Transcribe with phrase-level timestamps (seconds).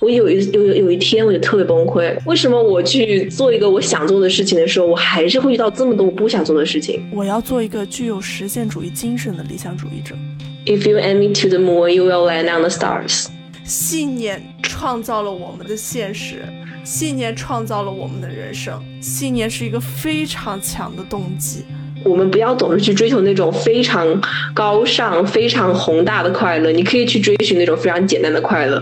[0.00, 7.00] 我有一有有有一天我就特别崩溃，为什么我去做一个我想做的事情的时候，我还是会遇到这么多我不想做的事情？
[7.12, 10.14] 我要做一个具有实现主义精神的理想主义者。
[10.66, 13.26] If you aim me to the moon, you will land on the stars。
[13.64, 16.42] 信念创造了我们的现实，
[16.84, 21.64] 信念创造了我们的人生，信念是一个非常强的动机。
[22.04, 24.06] 我们不要总是去追求那种非常
[24.54, 28.80] 高尚、非常宏大的快乐，你可以去追寻那种非常简单的快乐。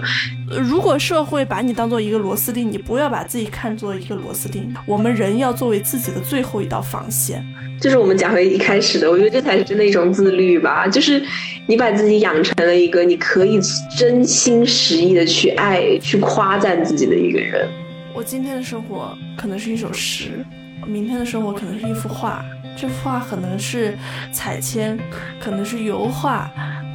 [0.49, 4.73] 如果社会把你当做一个螺丝钉，你不要把自己看作一个螺丝钉。
[4.87, 7.45] 我们人要作为自己的最后一道防线。
[7.81, 10.87] 就是我们讲回一开始的，我觉得这才是真的一种自律吧。
[10.87, 11.21] 就是
[11.67, 13.61] 你把自己养成了一个你可以
[13.99, 17.68] 真心实意的去爱、去夸赞自己的一个人。
[18.15, 20.45] 我今天的生活可能是一首诗，
[20.87, 22.45] 明天的生活可能是一幅画。
[22.79, 23.96] 这幅画可能是
[24.32, 24.99] 彩铅，
[25.40, 26.51] 可能是油画，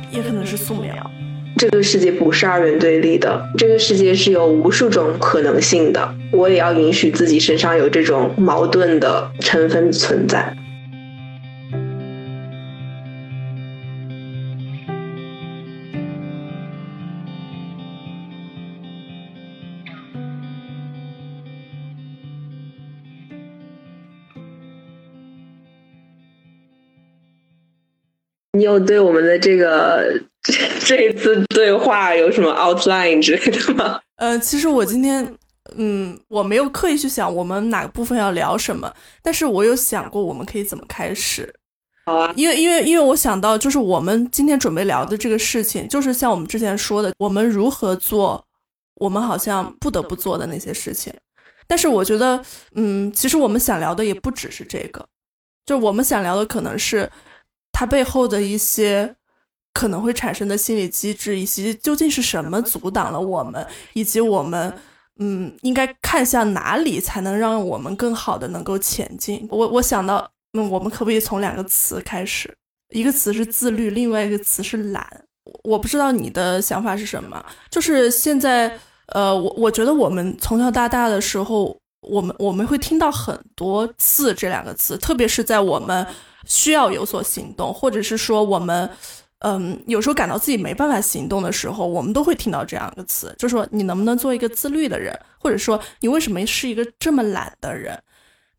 [0.09, 1.11] 也可能是素描。
[1.61, 6.15] 这个世界不是二元对立的，这个世界是有无数种可能性的。
[6.31, 10.57] 我也要允许自己身上有这种矛盾的成分存在。
[28.53, 34.01] 你有对我们的这个 这这一次对话有什么 outline 之类的吗？
[34.15, 35.35] 呃，其实我今天，
[35.75, 41.53] 嗯，我没有刻意去想我们哪个部分要聊什么，但是我有想过我们可以怎么开始。
[42.05, 48.43] 好啊，因为因为因为我想到就是我们今天准备聊的这个事情，就是像我们之前说的，我们如何做
[48.95, 51.13] 我们好像不得不做的那些事情。
[51.67, 55.05] 但是我觉得，嗯，其实我们想聊的也不只是这个，
[55.67, 57.11] 就我们想聊的可能是。
[57.73, 59.15] 它背后的一些
[59.73, 64.73] 可能会产生的心理机制，以及究竟是什么阻挡了我们，以及我们
[65.19, 69.47] 嗯应该看向哪里才能让我们更好的能够前进？
[69.49, 72.53] 我我想到，嗯，我们可不可以从两个词开始？
[72.93, 75.05] 一个词是自律，另外一个词是懒。
[75.63, 77.43] 我不知道你的想法是什么。
[77.69, 78.77] 就是现在，
[79.13, 86.05] 呃，我我觉得我们从小到大的时候，我们我们会听到很多次这两个词，特别是在我们。
[86.47, 88.89] 需要有所行动，或者是说我们，
[89.43, 97.99] 嗯，有时候感到自己没办法行动的时候，我们都会听到这样一个词，就说你能不能做一个自律的人，或者说你为什么是一个这么懒的人？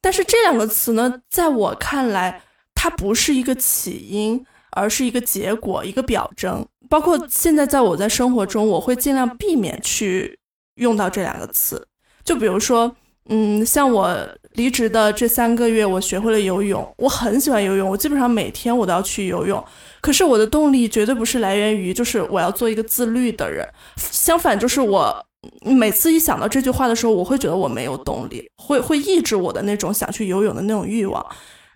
[0.00, 2.42] 但是这两个词呢，在我看来，
[2.74, 6.66] 它不是一个起因，而是一个结果，一个表征。
[6.88, 10.38] 包括现在在我在生活中，我会尽量避免去
[10.74, 11.86] 用到这两个词。
[12.24, 12.94] 就比如说，
[13.28, 14.28] 嗯，像我。
[14.54, 16.86] 离职的这三个月，我学会了游泳。
[16.98, 19.64] 我很喜欢游泳，我基本上每天我都要去游泳。
[20.02, 23.66] 可是我的动力绝对不是来源于，就是我要做一个自律的人。
[23.96, 25.24] 相反，就是我
[25.64, 31.24] 每次一想到这句话的时候，我会觉得我没有动力，会会抑制我的那种想去游泳的那种欲望。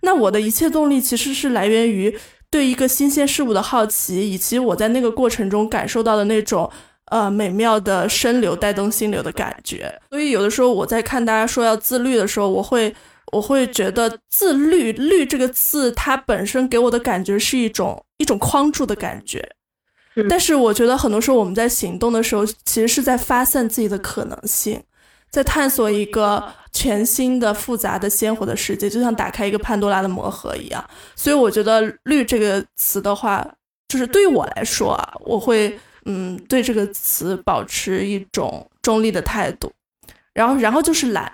[0.03, 2.15] 那我的一切动力其实是来源于
[2.51, 6.69] 对一个新鲜事物的好奇，以及我在那个过程中感受到的那种。
[7.09, 12.93] 呃，美妙的声流带动心流的感觉，所以有的时候我在看大家说要自律的时候，我会
[13.31, 19.49] 我会觉得自律律这个字它本身给我的感觉是一种一种框住的感觉，
[20.29, 24.83] 但是我觉得很多时候我们在行动的时候，其实是在发散自己的可能性，
[25.29, 26.43] 在探索一个
[26.73, 30.83] 全新的、复杂的、鲜活的世界，就像打开一个潘多拉的魔盒一样。
[31.15, 33.47] 所以我觉得“律”这个词的话，
[33.87, 35.79] 就是对于我来说啊，我会。
[36.09, 39.71] 嗯，对这个词保持一种中立的态度，
[40.33, 41.31] 然后，然后就是懒。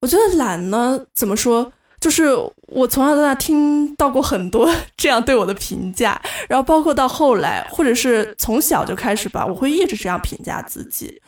[0.00, 1.72] 我觉得懒呢，怎么说？
[1.98, 2.26] 就是
[2.68, 11.20] 我从小到大听到过很多这样对我的评价，然后包括到后来，或者是从小就开始吧，我会一直这样评价自己。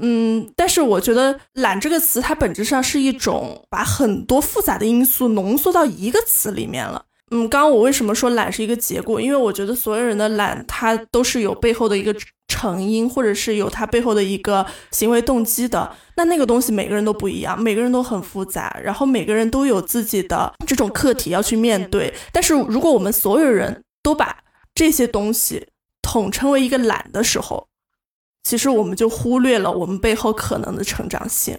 [0.00, 7.06] 嗯，但是我觉得“懒”这个词，它本质上是一种把很多复杂的因素浓缩到一个词里面了。
[7.30, 9.20] 嗯，刚刚我为什么说懒是一个结果？
[9.20, 12.14] 因为我觉得所有人的懒，它都是有背后的一个
[12.48, 15.94] 成因，或者是有它背后的一个行为动机的。
[16.16, 22.12] 那那个东西每个人都不一样，每个人都很复杂，然后每个人都有自己的这种课题要去面对。
[22.32, 24.38] 但是如果我们所有人都把
[24.74, 25.68] 这些东西
[26.00, 27.68] 统称为一个懒的时候，
[28.42, 31.58] 其实我们就忽略了我们背后可能的成长性。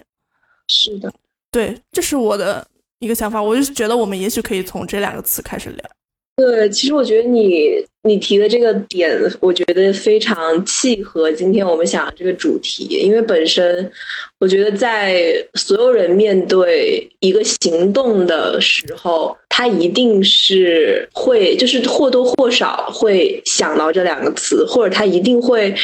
[0.67, 1.13] 是的，
[1.51, 2.65] 对，这是我的。
[2.99, 5.89] 一个想法，我就是觉得我们也许可以从这两个词开始聊。
[6.35, 7.69] 对，其实我觉得你
[8.03, 12.85] 你提的这个点，我觉得非常契合今天我们想的这个主题。
[12.85, 13.91] 因为本身，
[14.39, 25.75] 我觉得在所有人面对一个行动的时候，他一定是会，就是或多或少会想到这两个词，或者他一定会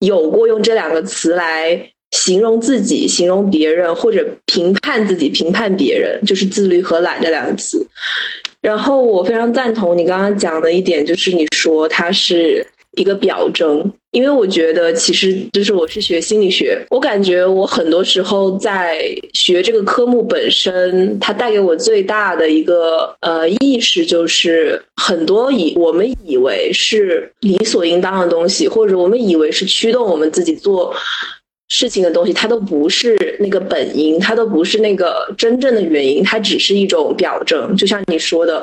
[0.00, 7.84] 有过用这两个词来形容自己、形容别人或者评判自己、评判别人，就是自律和懒这两个词。
[8.62, 12.66] 然后我非常赞同你刚刚讲的一点，就是你说它是。
[12.96, 30.94] 一个表征，因为我觉得其实就是我是学心理学，我感觉我很多时候在学这个科目本身，它带给我最大的一个呃意识，就是很多以我们以为是理所应当的东西，或者我们以为是驱动我们自己做
[31.72, 38.62] 事情的东西，它都不是那个本因，它都不是那个真正的原因，它只是一种表征，就像你说的。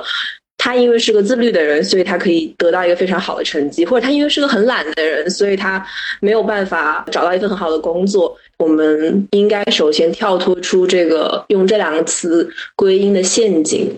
[0.62, 5.84] 他因为是个自律的人，所以他可以得到一个非常好的成绩；或者他因为是个很懒的人，所以他
[6.20, 8.38] 没有办法找到一份很好的工作。
[8.60, 13.90] 我们应该首先跳脱出这个用这两个词归因的陷阱。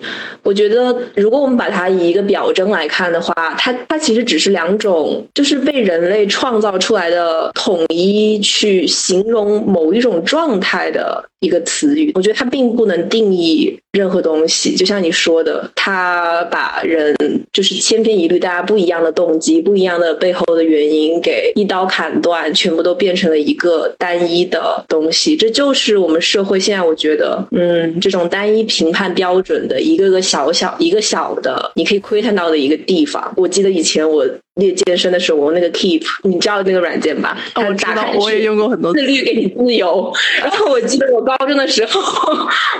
[0.44, 12.12] 我觉得，如果我们把它以一个表征来看的话，它它其实只是两种，就是被人类创造出来的统一去形容某一种状态的一个词语。
[12.14, 14.76] 我觉得它并不能定义任何东西。
[14.76, 17.16] 就像你说的，它把人
[17.52, 24.51] 就是千篇一律，大家不一样的动机、不一样的背后的原因给一刀砍断，全部都变成了一个单一。
[24.52, 33.34] 的东西，这就是我们社会现在我觉得，嗯，这种单一评判标准的一个个小小一个小的，你可以窥探到的一个地方。
[33.36, 34.24] 我记得以前我
[34.56, 37.38] 练健身的时候，我用那个 Keep，你知道那个软件吧？
[37.56, 38.94] 我知道，我也用过很多。
[38.94, 40.14] 自律给你自由。
[40.42, 42.02] 然后我记得我高中的时候，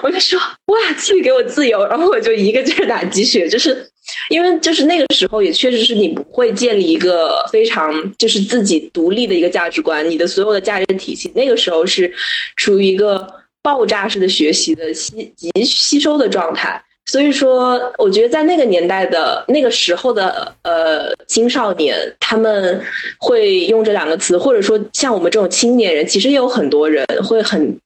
[0.04, 3.88] 我就说哇，自律给我自由，然后我就一个劲儿打鸡血，就是。
[4.30, 12.12] 因为就是那个时候，也确实是你不会建立一个非常就是自己独立的一个价值观，你的所有的价值体系，那个时候是
[12.58, 13.26] 处于一个
[13.62, 16.84] 爆炸式的学习的吸及吸收的状态。
[17.12, 22.82] 所以说，我觉得在那个年代的那个时候的呃青少年，他们
[23.20, 27.78] 会用这两个词，或者说像我们这种青年人，其实也有很多人会很。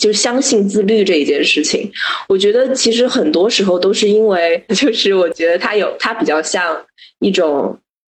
[0.00, 1.90] 就相信自律这一件事情，
[2.28, 6.76] 我觉得其实很多时候都是因为，就是我觉得它有它比较像
[7.20, 7.76] 一种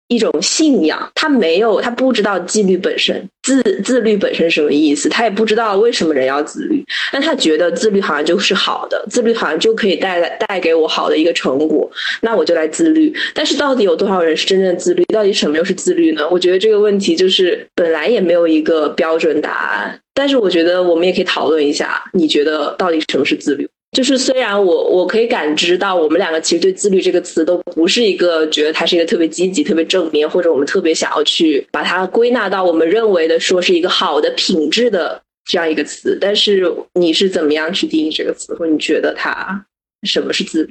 [0.08, 6.82] 一种信仰，他没有他不知道纪律本身自自律本身什么意思，他也不知道为什么人要自律，
[7.12, 11.90] 但他觉得自律好像就是好的，自律好像就可以带来带给我好的一个成果，
[12.22, 13.12] 那我就来自律。
[13.34, 15.05] 但是到底有多少人是真正自律？
[15.12, 16.26] 到底什么又是自律呢？
[16.31, 19.99] 我觉得这个问题就是本来也没有一个标准答案。
[20.14, 23.69] 但是我觉得我们也可以讨论一下，你觉得到底什么是自律？
[23.93, 36.19] 就是虽然我我可以感知到，我们两个其实对“自律”这个词都不是一个觉得它是一个特别积极、特别正面，或者我们特别想要去把它归纳到我们认为的说是一个好的品质的这样一个词。
[36.20, 39.64] 但是你是怎么样去定义这个词，或你觉得它
[40.02, 40.70] 什么是自？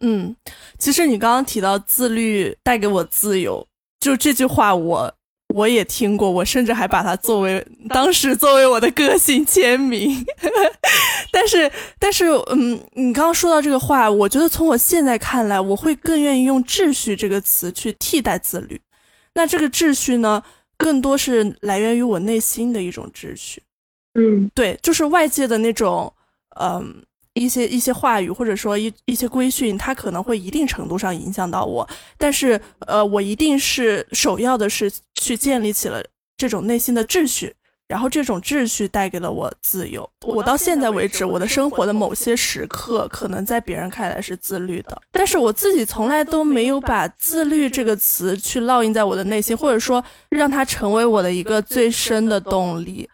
[0.00, 0.34] 嗯，
[0.78, 3.66] 其实你刚刚提到自律带给我自由，
[4.00, 5.14] 就这句话我。
[5.54, 10.26] 我也听过，我甚至还把它作为 当时作为我的个性签名。
[11.30, 18.80] 但是，但是，嗯，你刚刚说到这个话，我觉得从我现在看来，我会更愿意用“秩序”这个词去替代自律。
[19.34, 20.42] 那这个秩序呢，
[20.76, 23.62] 更多是来源于我内心的一种秩序。
[24.14, 26.12] 嗯，对，就是外界的那种，
[26.60, 27.04] 嗯。
[27.34, 36.02] 一些一些话语，或者说一一些规训，它可能会一定程度上影响到我，但是呃，我一定是首要的是去建立起了
[36.36, 37.52] 这种内心的秩序，
[37.88, 40.08] 然后这种秩序带给了我自由。
[40.24, 53.08] 我到现在为止，我的生活的某些时刻，可能在别人看来是自律的，但是我自己从来都没有把自律这个词去烙印在我的内心，或者说让它成为我的一个最深的动力。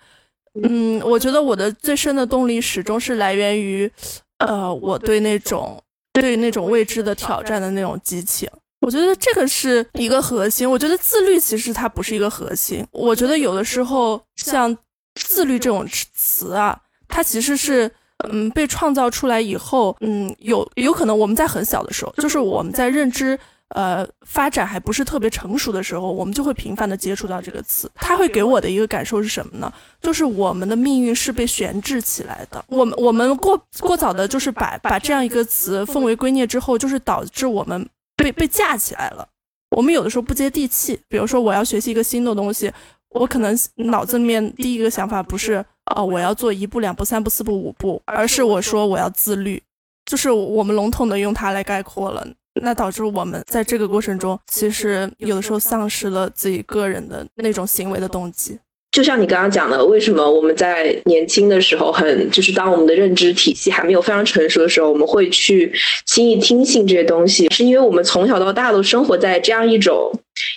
[0.63, 3.91] 嗯，我觉得我的最深的动力始终是来源于，
[4.39, 8.49] 呃，我对那种对那种未知的挑战的那种激情。
[8.81, 10.69] 我觉得这个是一个核心。
[10.71, 12.87] 我觉得自律其实它不是一个核心。
[12.93, 14.77] 我觉得有的时候像
[15.15, 17.91] 自律这种词啊，它其实是
[18.31, 23.39] 嗯被创造出来以后，嗯有有可能我们在很小的时候，就是我们在认知。
[23.75, 27.91] 呃，发展还不是特别成熟的时候，我们就会频繁的接触到这个词。
[27.95, 29.73] 它会给我的一个感受是什么呢？
[30.01, 32.65] 就是我们的命运是被悬置起来的。
[32.67, 39.29] 我们我们过过早的，就是把把这样一个词奉为圭臬之后，就是导致我们被被架起来了。
[39.77, 41.01] 我们有的时候不接地气。
[41.09, 42.73] 比如说，我要学习一个新的东西，
[43.11, 49.63] 我可能脑子里面第一个想法不是哦，我要做一步两步三步四步五步，而是我说我要自律，
[50.07, 52.27] 就是我们笼统的用它来概括了。
[52.61, 58.59] 那导致我们在这个过程中，其实有的时候丧失了自己个人的那种行为的动机。
[58.93, 65.73] 就像你刚刚讲的，为什么我们在年轻的时候，很就是当我们的认知体系还没有非常成熟的时候，我们会去
[66.07, 70.13] 轻易听信这些东西，是因为我们从小到大都生活在这样一种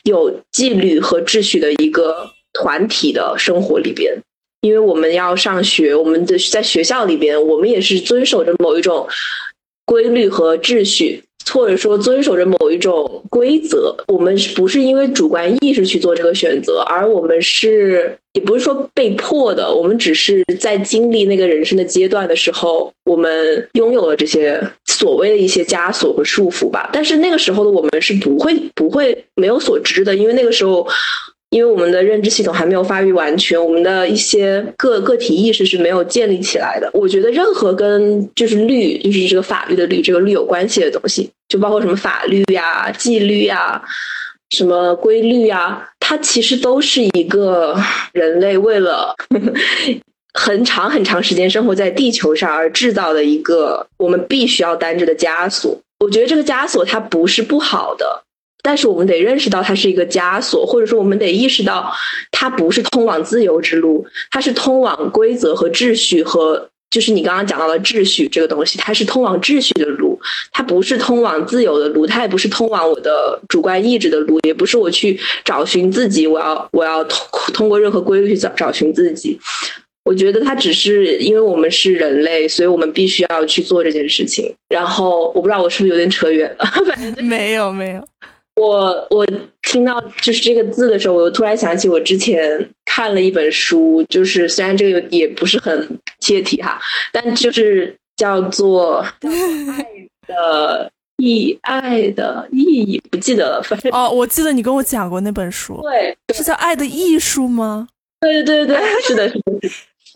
[0.05, 4.11] 有纪律和秩序的一个团体的生活里边，
[4.61, 9.07] 因为我们要上学，我们的在学校里边，我们也是遵守着某一种
[9.85, 11.23] 规律和秩序。
[11.51, 26.89] 或者说遵守着某一种规则，我们不是因为主观意识去做这个选择，而我们是也不是说被迫的，我们只是在经历那个人生的阶段的时候，我们拥有了这些所谓的一些枷锁和束缚吧。
[26.93, 30.87] 但是那个时候的我们是不会不会没有所知的，因为那个时候。
[31.53, 36.89] 因为我们的认知系统还没有发育完全，我们的一些个个体意识是没有建立起来的。
[36.93, 43.79] 我觉得任何跟就是律，就是这个法律的律，这个律有关系的东西，就包括什么法律呀、纪律呀、
[44.49, 47.77] 什么规律呀，它其实都是一个
[48.13, 49.15] 人类为了
[50.33, 55.79] 很长很长时间生活在地球上而制造的一个我们必须要担着的枷锁。
[55.99, 58.23] 我觉得这个枷锁它不是不好的。
[58.63, 61.93] 但是我们得认识到它是一个枷锁，或者说我们得意识到
[62.31, 70.17] 它不是通往自由之路，它是通往规则和秩序和就是你刚刚讲到的秩序这个东西，它是通往秩序的路，
[70.51, 79.37] 它不是通往自由的路，它也不是通往我的主观意志的路，也不是我去找寻自己，我要我要通通过任何规律去找找寻自己。
[80.05, 84.53] 我觉得它只是因为我们是人类，所以我们必须要去做这件事情。
[84.69, 88.07] 然后我不知道我是不是有点扯远了， 反正没有没有。
[88.55, 89.25] 我我
[89.63, 96.79] 听到就是这个字的时候，我又突然想起我之前看了一本书，就是虽然这个也不是很切题哈，
[97.11, 99.03] 但就是叫做
[99.71, 99.85] 《爱
[100.27, 103.63] 的意爱的意义》，不记得了。
[103.63, 107.87] 反正哦，我记得你跟我讲过那本书，对，是叫《爱的艺术》吗？
[108.21, 109.43] 对对对对，是的，是的。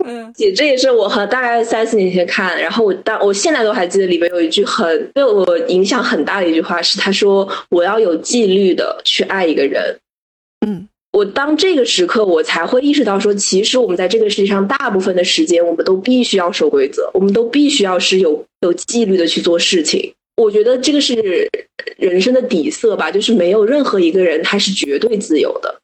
[0.06, 9.98] 嗯，姐，这也是我和大概三四年前看，然后我当我现在都还记得里面有一句很对我影响很大的一句话，是他说我要有纪律的去爱一个人。
[10.66, 20.14] 嗯，我当这个时刻，我才会意识到说，其实我们在这个世界上大部分的时间，我们都必须要守规则，我们都必须要是有有纪律的去做事情。
[20.36, 21.50] 我觉得这个是
[21.98, 25.82] 人生的底色吧，就是没有任何一个人他是绝对自由的。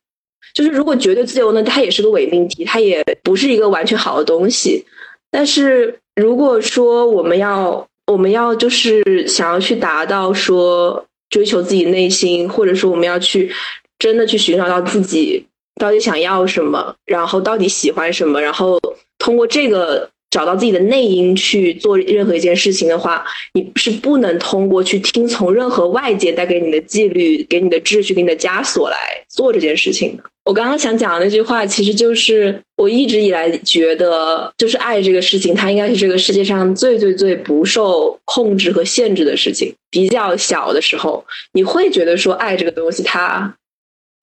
[0.54, 4.86] 就是如果绝对自由呢，它也是个伪命题，它也不是一个完全好的东西。
[5.32, 13.52] 但是如果说我们要我们要就是想要去达到说追求自己内心，或者说我们要去
[13.98, 15.44] 真的去寻找到自己
[15.80, 18.80] 到底想要什么，然后到底喜欢什么，然后
[19.18, 20.10] 通过这个。
[20.34, 23.24] 找到自己的内因去做任何一件事情的话，
[23.54, 28.98] 你是不能通过去听从任何外界带给你的纪律、给你的秩序、给你的枷锁来
[29.30, 30.24] 做这件事情的。
[30.46, 39.72] 我刚刚想讲的那句话，其实就是我一直以来觉得，就是爱这个事情，它应该是这个世界上最最最不受控制和限制的事情。
[39.92, 43.54] 比较小的时候，你会觉得说，爱这个东西，它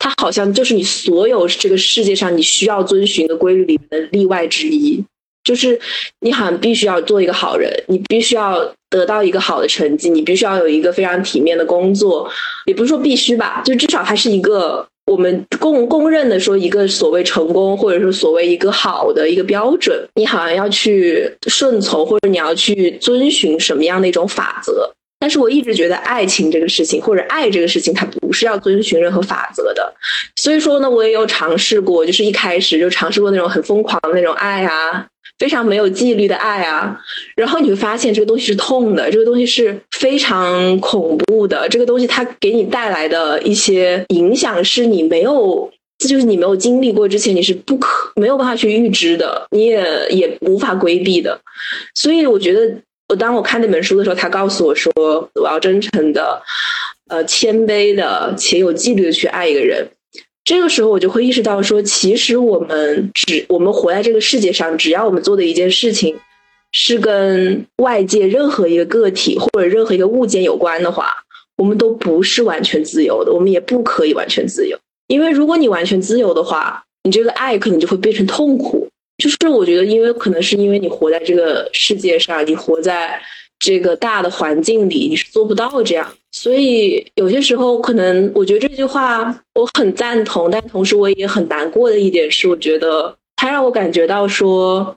[0.00, 5.04] 它好像就是你所有这个世界上你需要遵循的规律里面的例外之一。
[5.44, 5.78] 就是
[6.20, 12.30] 你好像必须要做一个好人，你必须要得到一个好的成绩，你必须要有一个非常体面的工作，
[12.66, 20.06] 也不是说必须吧，就至少它是一个我们公公认的说一个所谓成功，或者说所谓一个好的一个标准。
[20.14, 24.92] 你好像要去顺从，或者你要去遵循什么样的一种法则。
[25.18, 29.94] 但是我一直觉得爱情这个事情，或者爱这个事情，它不是要遵循任何法则的。
[30.36, 35.06] 所以说呢，我也有尝试过，就是一开始就尝试过那种很疯狂的那种爱啊。
[35.40, 37.00] 非常没有纪律的爱啊，
[37.34, 51.40] 然后你会发现这个东西是痛的，这个东西是非常恐怖的，这个东西它给你带来的一些影响是你没有，这就是你没有经历过之前你是不可没有办法去预知的，你也也无法规避的。
[51.94, 52.76] 所以我觉得，
[53.08, 56.42] 我当我看那本书的时候，他告诉我说，我要真诚的、
[57.08, 59.88] 呃谦卑的且有纪律的去爱一个人。
[60.44, 66.16] 这个时候，我就会意识到说，其实我们只我们活在这个世界上，只要我们做的一件事情
[66.72, 71.10] 是跟外界任何一个个体或者任何一个物件有关的话，
[71.56, 74.78] 我们都不是完全自由的，我们也不可以完全自由。
[75.08, 78.88] 因为如果你完全自由的话，你这个爱可能就会变成痛苦。
[79.22, 83.20] 就是我觉得，因为可能是因为你活在这个世界上，你活在。
[83.62, 94.94] 这个大的环境里，你是做不到这样，所以有些时候可能，我觉得这句话我很赞同，但同时我也很难过的一点是，我觉得它让我感觉到说，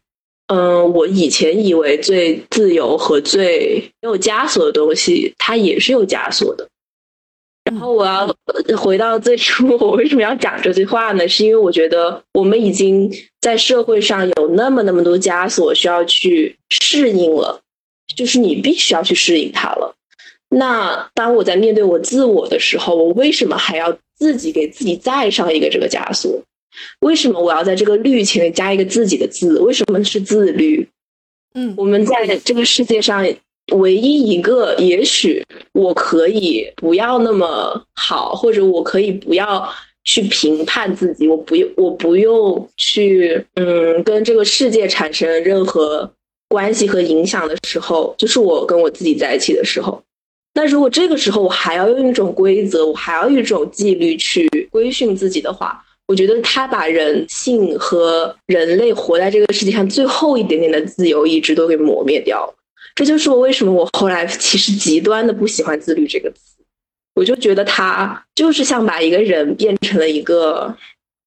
[0.47, 6.67] 嗯，我以前以为最自由和最没有枷锁的东西，它也是有枷锁的。
[7.63, 8.35] 然后我要
[8.77, 11.27] 回到最初，我为什么要讲这句话呢？
[11.27, 13.11] 是因为我觉得我们已经
[13.41, 17.59] 在社会上有那么那么多枷锁需要去适应了。
[18.15, 19.95] 就是你必须要去适应它了。
[20.55, 26.39] 那当我在面对我自我的时候，我为什么还要自己给自己再上一个这个枷锁？
[27.01, 29.59] 为什么我要在这个律前面加一个自己的字？
[29.59, 30.87] 为什么是自律？
[31.55, 33.25] 嗯，我们在这个世界上
[33.73, 39.67] 唯一一个，也许我可以不要那么好，或者我可以不要
[40.03, 46.11] 去评判自己，我不用，我不用去，嗯，跟这个世界产生任何
[46.49, 50.03] 关系和影响的时候，就是我跟我自己在一起的时候。
[50.53, 62.53] 那如果这个时候我还要用一种规则，我还要用一种纪律去规训自己的话，我觉得他把人性和人类活在这个世界上最后一点点的自由意志都给磨灭掉了。
[62.95, 66.57] 这就是我为什么我后来其实极端的不喜欢“自律”这个词，
[67.15, 70.75] 我就觉得他就是像把一个人变成了一个。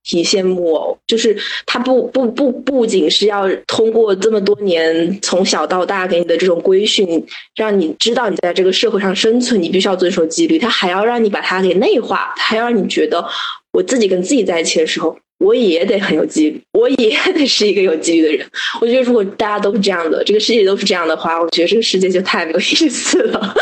[0.06, 1.36] 提线木偶，就是
[1.66, 10.58] 他不不不不仅是要通过这么多年从小到大给你的这种规训，让你知道你在这个社会上生存，你必须要遵守纪律。
[10.58, 13.26] 他还要让你把它给内化，他还要让你觉得
[13.72, 18.46] 我自己跟自己在一起的时候，我也得很有纪律，我也得是一个有纪律的人。
[18.80, 23.54] 我觉得如果大家都是这样的，这个世界都是这样的话，我觉得这个世界就太没有意思了。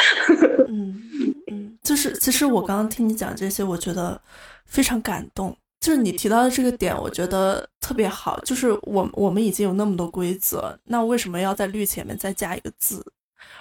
[0.69, 1.03] 嗯
[1.51, 4.21] 嗯，就是其实我刚刚听你讲这些，我觉得
[4.67, 5.57] 非常感动。
[5.85, 8.41] 就是你提到的这个点，我觉得特别好。
[8.41, 13.05] 就是我我们已经有那么多规则，那为什么要在律前面再加一个字？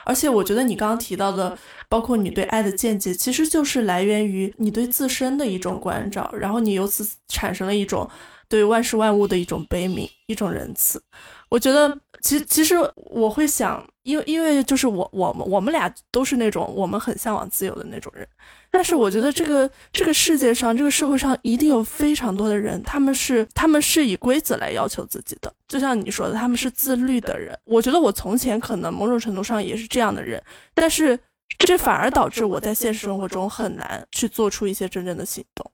[0.05, 1.57] 而且我觉得你刚刚提到的，
[1.89, 8.09] 包括你对爱的见解，其实就是来源于你对自身的一种关照，然后你由此产生了一种
[8.47, 11.03] 对万事万物的一种悲悯，一种仁慈。
[11.49, 18.25] 我觉得，其其实我会想，因为因为就是我我们我们俩都是那种我们很向往自由的那种人。
[18.73, 27.55] 但是我觉得这个这个世界上，这个社会上一定有非常多的人，他们是他们是以规则来要求自己的，就像你说的，他们是自律的人。
[27.65, 30.41] 我觉得我从前可能某种程度上也是这样的人，
[30.73, 31.17] 但是
[31.59, 35.71] 这反而导致我在现实生活中很难去做出一些真正的行动。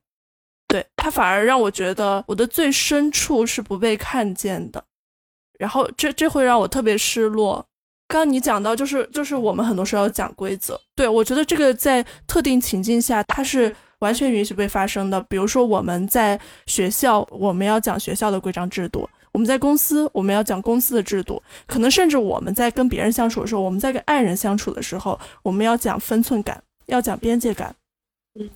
[0.68, 4.84] 对他反而让我觉得我的最深处是不被看见的，
[5.58, 7.66] 然后这这会让我特别失落。
[8.10, 15.20] 刚刚你讲到，就是就是我们很多时候要讲规则，对我觉得这个在特定情境下，它是完全允许被发生的。
[15.28, 21.40] 比如说我们在学校，我们要讲学校的规章制度；我们在公司，我们要讲公司的制度。
[21.68, 27.72] 可能甚至我们在跟别人相处的时候，我们在跟爱人相处的时候，我们要讲分寸感，要讲边界感。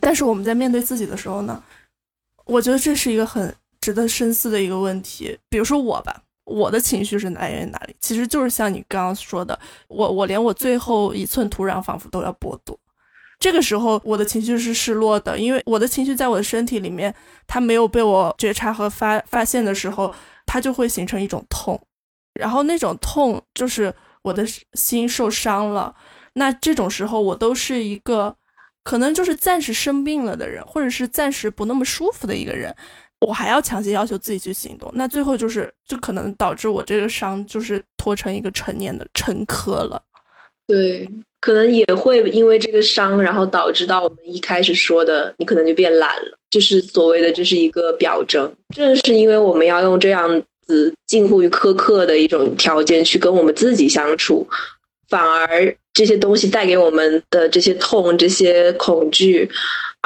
[0.00, 1.62] 但是我们在面对自己的时候呢，
[2.44, 5.38] 我觉得这是一个很值得深思的一个问题。
[5.48, 6.23] 比如说我吧。
[6.44, 7.96] 我的情绪是来源于哪里？
[8.00, 12.78] 其实就是像你刚刚说的，我我连我最后一寸土壤仿佛都要剥夺。
[13.40, 17.14] 这个时候，我的情绪是失落的，因为我的情绪在我的身体里面，
[17.46, 20.14] 它没有被我觉察和发发现的时候，
[20.46, 21.78] 它就会形成一种痛。
[22.34, 25.94] 然后那种痛就是我的心受伤了。
[26.34, 28.34] 那这种时候，我都是一个
[28.82, 32.74] 可能就是暂时生病了的人，或者是暂时不那么舒服的一个人。
[33.20, 40.02] 我还要强行要求自己去行动，那最后就是就可能导致我这个伤就是拖成一个成年的陈疴了。
[40.66, 41.08] 对，
[41.40, 48.52] 可能也会因为这个伤，然后导致到我们一开始说的，你可能就变懒了，就是所谓的这是一个表征。
[48.74, 54.46] 正是因为我们要用这样子近乎于苛刻的一种条件去跟我们自己相处，
[55.08, 59.50] 反而这些东西带给我们的这些痛、这些恐惧。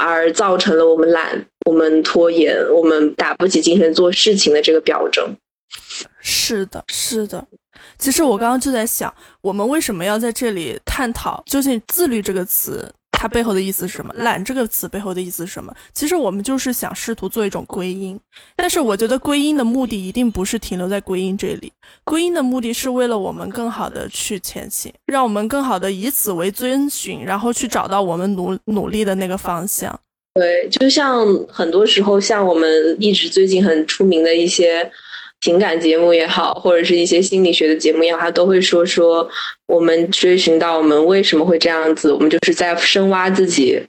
[0.01, 5.37] 而造成了我们懒、我们拖延、我们打不起精神做事情的这个表征。
[6.23, 7.47] 是的，是的。
[7.99, 12.91] 其实我刚刚就在想，我们为什么要在这里探讨究竟“自律”这个词？
[13.13, 14.15] 它背后的意思是什么？
[14.17, 15.75] 懒这个词背后的意思是什么？
[15.93, 18.19] 其实我们就是想试图做一种归因，
[18.57, 21.71] 但是我觉得归因的目的一定不是停留在归因这里，
[22.05, 29.99] 归因的目的是为了我们更好的去前行，让我们更好的以此为遵循，然后去找到我们努努力的那个方向。
[30.39, 34.91] 对，就像很多时候，像我们一直最近很出名的一些。
[35.41, 39.29] 情感节目也好，或者是一些心理学的节目也好，他都会说说
[39.69, 43.81] 我们追寻到我们为什么会这样子，我们就是在深挖自己，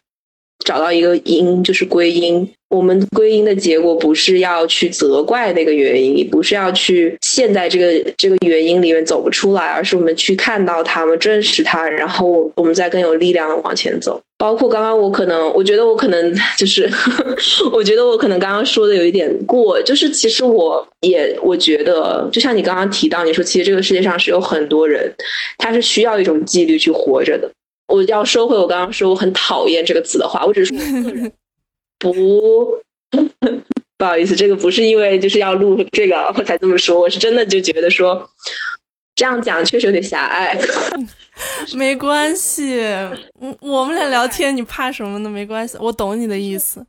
[0.63, 2.47] 找到一个因，就是归因。
[2.69, 14.21] 我们归因的结果不是要去责怪那个原因，不是要去陷在这个这个原因里面走不出来，而是我们去看到它，们正视它，然后我们再更有力量的往前走。
[14.39, 16.89] 包括刚刚我可能，我觉得我可能就是，
[17.73, 25.13] 我觉得我可能刚刚说的有一点过，就是其实我也我觉得，就像你刚刚提到，你说其实这个世界上是有很多人，
[25.57, 27.51] 他是需要一种纪律去活着的。
[27.93, 31.29] 我要收回我刚刚说我很讨厌这个词的话，我只是说个人。
[31.99, 32.77] 不，
[33.97, 38.25] 不好意思，这个不是因为就是要录这个我才这么说，我是真的就觉得说
[39.19, 40.57] 这样讲确实有点狭隘。
[41.75, 42.79] 没关系，
[43.41, 45.29] 嗯，我们俩聊天，你怕什么呢？
[45.29, 46.85] 没关系，我懂你的意思。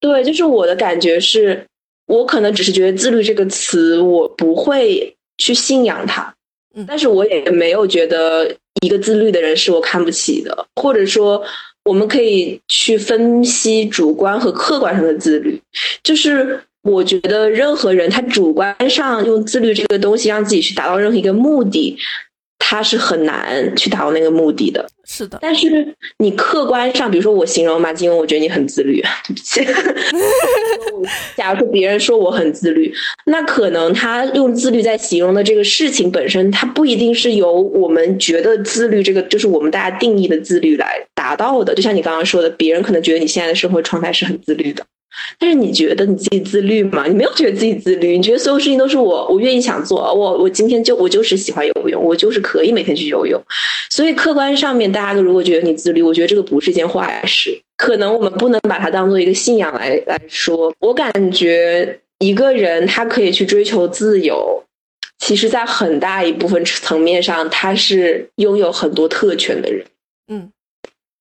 [0.00, 1.62] 对，就是我的感觉是，
[2.06, 6.34] 我可能只是觉得自律这个词，我不会去信仰它，
[6.74, 11.44] 嗯但是我也没有觉得一个自律的人是我看不起的，或者说
[11.84, 15.60] 我们可以去分析主观和客观上的自律，
[16.02, 16.58] 就是。
[16.84, 21.96] 我觉得任何人他主观上用自律这个东西让自己去达到任何一个目的，
[22.58, 24.86] 他是很难去达到那个目的的。
[25.06, 29.60] 是的，但是你客观上，比如说我形容马金文，我觉得你很自律，对不起。
[31.36, 32.92] 假如说别人说我很自律，
[33.26, 41.74] 那可能他用自律在形容的这个事情本身，它不一定是由我们觉得自律这个，就是我们大家定义的自律来达到的。
[41.74, 44.84] 就像你刚刚说的，别人可能觉得你现在的生活状态是很自律的。
[45.38, 47.06] 但是你觉得你自己自律吗？
[47.06, 53.40] 你没有觉得自己自律，你觉得所有事情都是我，我愿意想做，我我今天就我就是喜欢游泳，我就是可以每天去游泳。
[53.90, 57.58] 所以客观上面，大家都如果觉得你自律，我觉得这个不是件坏事。
[57.76, 60.72] 可能我们不能把它当做一个信仰来来说。
[60.78, 64.62] 我感觉一个人他可以去追求自由，
[65.18, 69.84] 其实在很大一部分层面上，他是拥有很多特权的人。
[70.28, 70.50] 嗯。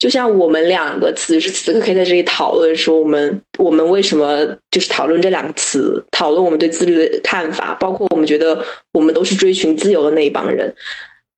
[0.04, 8.62] 就像我们两个此时此刻可以在这里讨论说，我们我们为什么就是讨论这两个词，讨论我们对自律的看法，包括我们觉得
[8.92, 10.76] 我们都是追寻自由的那一帮人，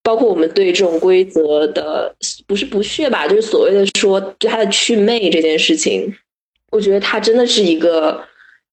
[0.01, 2.11] 包括我们对这种规则的
[2.47, 6.11] 不是不屑吧，就是所谓的说对它的祛魅这件事情，
[6.71, 8.19] 我觉得它真的是一个，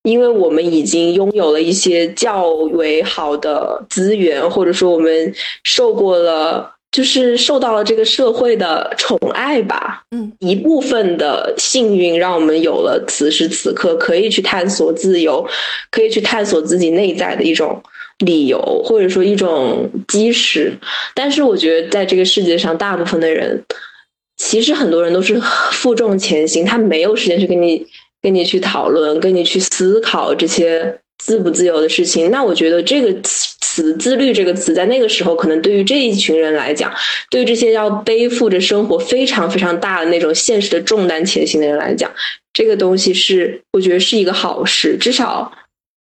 [0.01, 5.31] 因为我们已经拥有了一些较为好的资源，或者说我们
[5.63, 6.72] 受过了。
[6.93, 15.43] 就是受到了这个社会的宠爱吧，嗯，一部分的幸运让我们有了此时此刻可以去探索自由，
[15.89, 17.81] 可以去探索自己内在的一种
[18.19, 20.71] 理由，或者说一种基石。
[21.15, 23.59] 但是我觉得在这个世界上，大部分的人
[24.37, 27.83] 其实很多人都是负重前行，他没有时间去跟你
[28.21, 32.29] 跟你去讨论，跟你去思考这些自不自由的事情。
[32.29, 33.11] 那我觉得这个
[33.73, 36.93] 词“自律”这个词，在那个时候，可能对于这一群人来讲，
[37.31, 42.11] 对于这些要背负着生活非常非常大的那种现实的重担前行的人来讲，
[42.53, 45.51] 这个东西是我觉得是一个好事，至少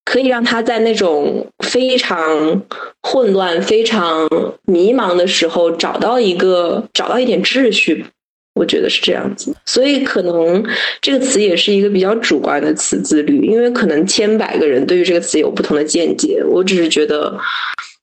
[0.04, 2.62] 可以让他在那种非常
[3.02, 4.28] 混乱、非常
[4.66, 8.06] 迷茫的时候，找到一个找到一点秩序。
[8.54, 10.64] 我觉得是这样子，所以可能
[11.02, 16.44] 这个词也是一个比较主观的词“自律”，因为可能千百个人对于这个词有不同的见解。
[16.46, 17.36] 我只是觉得，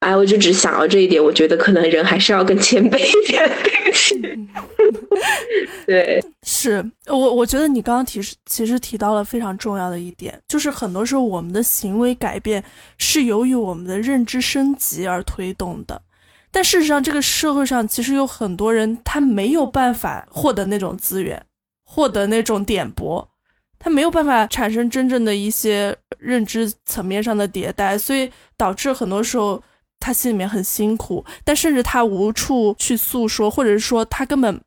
[0.01, 1.23] 哎，我就只想到这一点。
[1.23, 3.49] 我觉得可能人还是要更谦卑一点。
[3.63, 4.21] 对不起，
[5.87, 12.63] 对，是我我觉得你刚刚提示其实提到了非常重要的一点，就是很多时候我们的行为改变
[12.99, 16.03] 是由于我们的认知升级而推动的。
[16.53, 21.47] 但事实上，这个社会上其实有很多人，他没有办法获得那种资源，
[21.85, 23.31] 获得那种点拨，
[23.79, 29.63] 他没有办法产生真正的一些认知层面上的迭代，所以导致很多时候
[30.01, 34.61] 他心里面很辛苦，但甚至他无处去诉说，或者是说他根本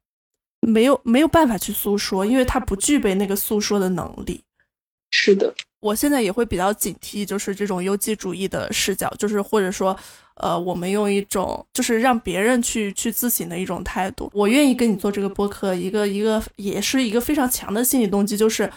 [0.61, 4.41] 没有没有办法去诉说，因为他不具备那个诉说的能力。
[5.11, 9.99] 是的，我现在也会比较警惕，就是这种优绩主义的视角，就是或者说。
[10.35, 14.29] 呃，我们用一种就是让别人去去自省的一种态度。
[14.33, 18.69] 我愿意跟你做这个播客，一个一个也是一个非常强的心理动机，就是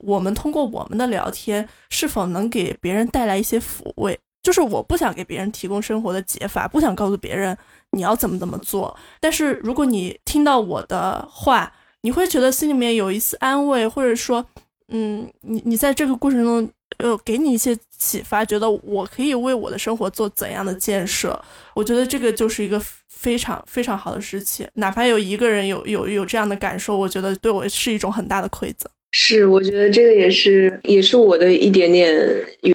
[0.00, 4.18] 我们通过我们的聊天，是否能给别人带来一些抚慰。
[4.42, 7.56] 就是我不想给别人提供生活的解法，不想告诉别人
[7.90, 8.96] 你要怎么怎么做。
[9.20, 14.46] 但是如果你听到我的话，你会觉得心里面有一丝安慰，或者说，
[14.88, 16.70] 嗯，你你在这个过程中。
[16.98, 21.40] 呃，给你一些启发，觉得我可以为我的生活做怎样的建设？
[21.74, 24.66] 我觉得这个就是一个非常非常好的事情。
[24.74, 28.90] 哪怕有一个人有有有这样的感受，我觉得对我是一种很大的馈赠。
[29.12, 32.14] 是，我觉得这个也是也是我的一点点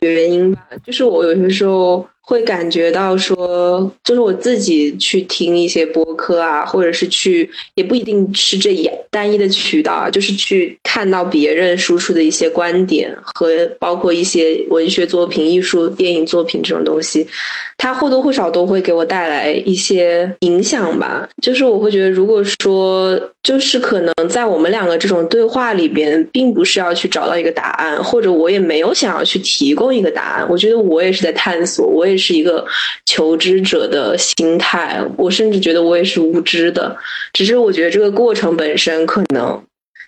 [0.02, 0.68] 原因吧。
[0.84, 13.48] 就是我有些时候会感觉到说，就是我自己去听一些播客啊，或者是去，也不一定是这一单一的渠道啊，就是去看到别人输出的一些观点和
[13.80, 17.28] 包括一些文学作品、艺术、电影作品这种东西，
[17.78, 21.28] 它或多或少都会给我带来一些影响吧。
[21.42, 26.16] 就是我会觉得，如果说就是可能在我们两个这种对话里边。
[26.32, 30.48] 并不是要去找到一个答案，或者我也没有想要去提供一个答案。
[30.50, 32.66] 我觉得我也是在探索，我也是一个
[33.06, 35.02] 求知者的心态。
[35.18, 36.96] 我甚至觉得我也是无知的，
[37.34, 39.62] 只是我觉得这个过程本身可能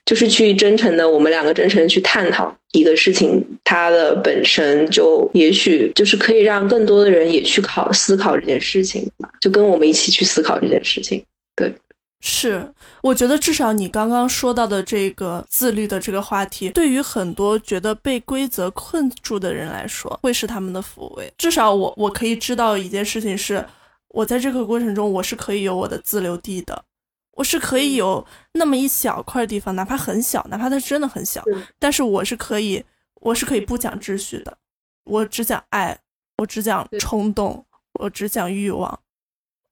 [0.05, 11.21] 就是去真诚的，我们两个真诚去探讨一个事情，它的本身就也许就是可以让更多的人也去考思考这件事情吧，就跟我们一起去思考这件事情。
[11.55, 11.73] 对，
[12.21, 12.61] 是，
[13.07, 21.31] 我觉得至少你刚刚说到的这个自律的这个话题，对于很多觉得被规则困住的人来说，会是他们的抚慰。
[21.37, 23.65] 至少我我可以知道一件事情是，
[24.09, 26.83] 我在这个过程中我是可以有我的自留地的，
[27.31, 31.41] 我是可以有那么一小块地方，哪怕很小，哪怕它真的很小，
[31.79, 32.83] 但是我是可以，
[33.21, 34.57] 我是可以不讲秩序的，
[35.05, 35.97] 我只讲爱，
[36.39, 37.65] 我只讲冲动，
[38.01, 38.99] 我只讲欲望。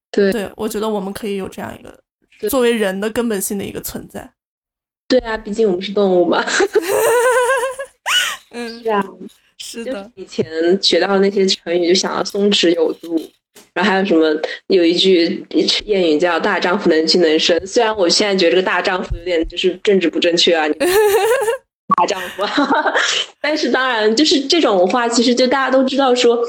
[0.10, 2.05] 对，对我觉得我们可以有这样一个。
[2.50, 4.32] 作为人的根本性的一个存在，
[5.08, 6.44] 对啊，毕竟我们是动物嘛。
[8.52, 9.06] 嗯，是啊，
[9.58, 10.12] 是的。
[10.16, 10.46] 以前
[10.82, 13.20] 学到那些成语，就想要松弛有度，
[13.74, 14.34] 然后还有什么
[14.68, 17.66] 有一句谚语叫“大丈夫能屈能伸”。
[17.68, 20.66] 虽然我现在觉得这个“大丈夫”有点就是政治不正确啊，
[21.98, 22.44] 大丈夫，
[23.42, 26.40] 但是当然就是这种话，其实就大家都知道说。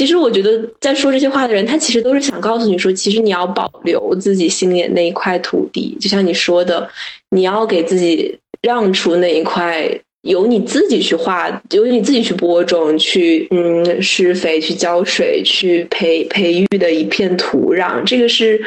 [0.00, 6.88] 其实我觉得，在说这些话的人，他其实都是想告诉你说，其实你要保留自己心里的那一块土地，就像你说的，
[7.32, 9.86] 你要给自己让出那一块，
[10.22, 18.02] 由你自己去画，由你自己去播种，去嗯施肥、去浇水、去培培育的一片土壤。
[18.02, 18.58] 这个是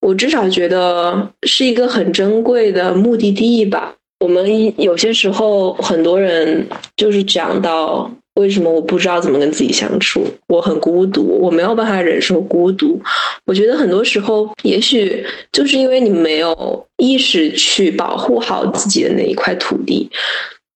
[0.00, 3.94] 我至少觉得是一个很珍贵的目的地吧。
[4.20, 8.10] 我们有些时候，很多人就是讲到。
[8.34, 10.24] 为什么我不知道怎么跟自己相处？
[10.48, 13.00] 我很孤独，我没有办法忍受孤独。
[13.44, 20.08] 我觉得很多时候，也许就是因为你没有意识去保护好自己的那一块土地，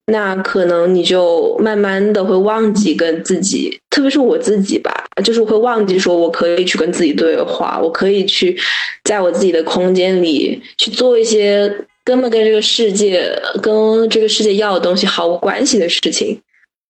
[0.06, 4.92] 那可能你就慢慢的会忘记跟自己，特别是我自己吧，
[5.24, 8.54] 就是会忘记说我可以去跟自己对话，我可以去
[9.04, 11.72] 在我自己的空间里去做一些
[12.04, 16.38] 根本跟这个世界、跟这个世界要的东西毫无关系的事情。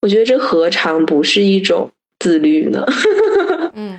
[0.03, 2.85] 我觉得这何尝不是一种自律呢？
[3.75, 3.99] 嗯，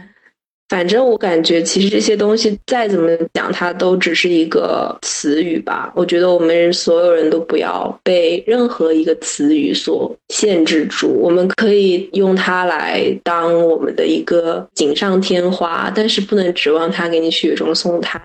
[0.69, 5.91] 反正我感觉，其实这些东西再怎么讲，它都只是一个词语吧。
[5.95, 11.09] 我觉得我们所有人都不要被任何一个词语所限制住。
[11.19, 18.21] 我们可以用它来当我们的一个锦上添花，但是不能指望它给你雪中送炭。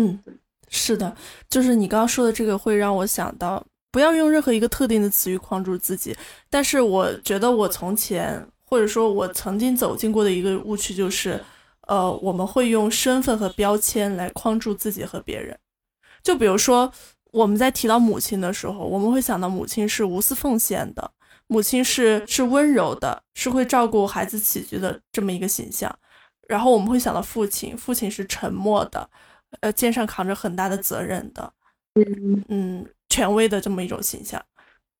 [0.00, 0.18] 嗯，
[0.68, 1.14] 是的，
[1.48, 3.64] 就是你刚刚说的这个，会让我想到。
[3.96, 6.14] 不要用任何一个特定的词语框住自己。
[6.50, 11.42] 但是我觉得我从前或者说我曾经走进过的一个误区就是，
[11.88, 15.58] 呃，我们会用身份和标签来框住自己和别人。
[16.22, 16.92] 就比如说
[17.32, 21.10] 我们在提到母亲的时候，我们会想到母亲是无私奉献的，
[21.46, 25.90] 母亲是是温柔的，是会照顾孩子起居的这么一个形象。
[26.46, 29.08] 然后我们会想到父亲，父亲是沉默的，
[29.60, 31.50] 呃，肩上扛着很大的责任的。
[31.94, 32.86] 嗯嗯。
[33.08, 34.42] 权威的这么一种形象，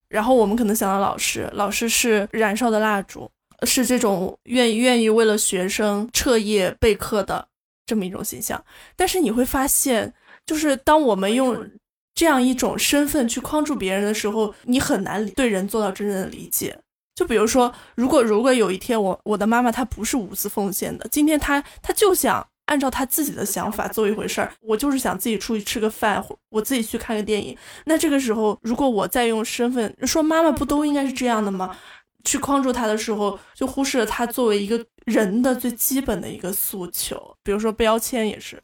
[0.09, 3.31] 然后我们可能想到老师，老师是燃烧的蜡烛，
[3.65, 7.47] 是这种愿意愿意为了学生彻夜备课的
[7.85, 8.65] 这么一种形象。
[8.95, 10.15] 但是你会发现，
[10.47, 11.69] 就是当我们用
[12.15, 16.79] 这样一种身份去框住别人的时候，你很难对人做到真正的理解。
[17.15, 22.47] 就比如说，如果如果有一天我我的妈妈她不是无私奉献的，今天她她就想。
[22.67, 27.57] 按照他自己的想法做一回事儿，我就是想自己出去吃个饭，我自己去看个电影。
[27.85, 31.77] 那这个时候，如果我再用身份说妈妈不都应该是这样的吗？
[32.25, 37.37] 去框住他的时候，就忽视了他作为一个人的最基本的一个诉求。
[37.45, 38.61] 比如说标签也是，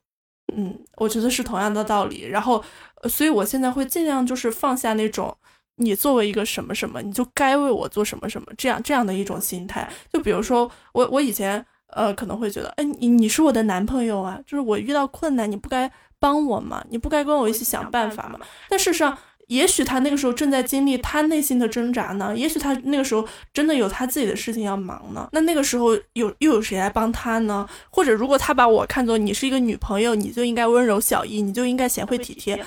[0.52, 2.22] 嗯，我觉得是同样的道理。
[2.26, 2.62] 然后，
[3.08, 5.32] 所以我现在会尽量就是放下那种
[5.76, 9.88] 你作为一个什么什么，你就该为我做什么什么这样这样的一种心态。
[10.12, 11.64] 就比如说我我以前。
[11.92, 16.84] 呃，可能会觉得，哎，你你是我的男朋友啊，就是我遇到困难，你不该帮我吗？
[16.90, 18.38] 你不该跟我一起想办法吗？
[18.68, 19.16] 但事实上，
[19.48, 25.28] 也许他那个时候正在经历他内心的挣扎呢，也许他那个时候真的有他自己的事情要忙呢。
[25.32, 27.68] 那那个时候有又有谁来帮他呢？
[27.90, 32.64] 或者如果他把我看作你是一个女朋友，你就应该温柔小意，你就应该贤惠体贴，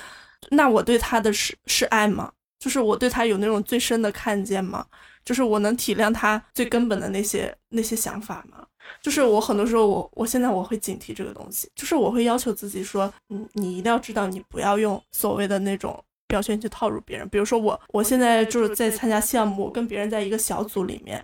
[0.52, 2.32] 那我对他的是是爱吗？
[2.60, 4.86] 就是我对他有那种最深的看见吗？
[5.24, 8.64] 就是我能体谅他最根本的那些那些想法吗？
[9.02, 17.28] 就是我很多时候，我我现在我会警惕这个东西，就是我会要求自己说，嗯，你一定要知道，你不要用所谓的那种标签去套入别人。
[17.30, 21.24] 比如说我，我现在就是在参加项目，跟别人在一个小组里面，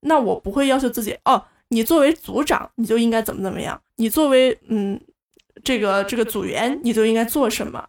[0.00, 5.00] 那我不会要求自己，哦，你作为组长，你就应该怎么怎么样，你作为嗯
[5.64, 7.84] 这个这个组员，你就应该做什么。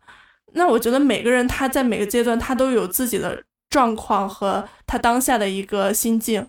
[0.54, 6.48] 那我觉得每个人他在每个阶段，他都有自己的状况和他当下的一个心境。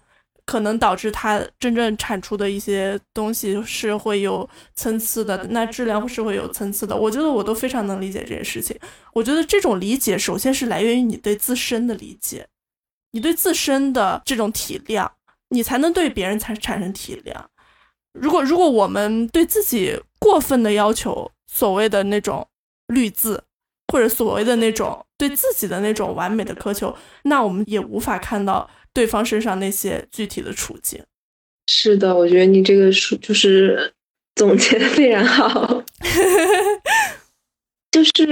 [0.49, 6.97] 可能导致它真正产出的一些东西是会有参差的，那质量是会有参差的。
[6.97, 8.75] 我觉得我都非常能理解这件事情。
[9.13, 12.47] 我觉得这种理解首先是来源于你对自身的理解，
[13.13, 15.07] 你对自身的这种体谅，
[15.51, 17.35] 你才能对别人才产生体谅。
[18.15, 22.49] 如果如果我们对自己过分的要求，所谓的那种
[22.87, 23.45] 绿字，
[23.93, 31.01] 或者所谓的那种对自己的那种完美的苛求，那我们也无法看到对方身上那些具体的处境。
[31.69, 33.93] 是的，我觉得你这个是就是
[34.35, 35.85] 总结的非常好，
[37.93, 38.27] 就是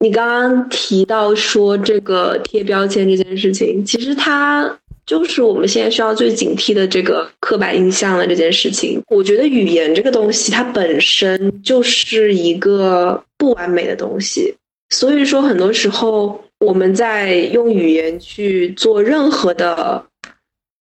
[0.00, 9.00] 你刚刚提到说这个贴标签这件事情，其实它就是我们现在需要最警惕的这个刻板印象的这件事情。
[9.06, 14.52] 我觉得语言这个东西，它本身就是一个不完美的东西，
[14.90, 20.06] 所以说很多时候我们在用语言去做任何的，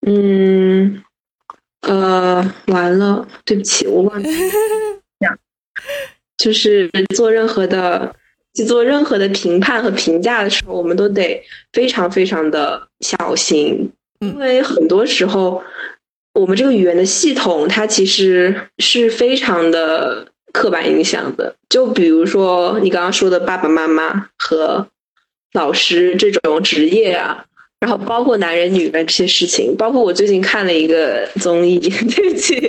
[0.05, 1.03] 嗯。
[1.81, 4.29] 呃，完了，对不起，我忘记
[5.21, 5.39] 讲，
[6.37, 8.13] 就是做任何的，
[8.53, 11.41] 去做任何的评判和评价的时候，我们都得
[11.71, 15.63] 非常非常的小心，因为很多时候，
[16.33, 21.55] 我们这个语言的系统，它其实是非常的刻板印象的。
[21.69, 24.87] 就比如说你刚刚说的爸爸妈妈和
[25.53, 27.45] 老师这种职业啊。
[27.81, 31.79] 然后包括男人、女人这些事情，包括我最近看了一个综艺，
[32.13, 32.61] 对不起，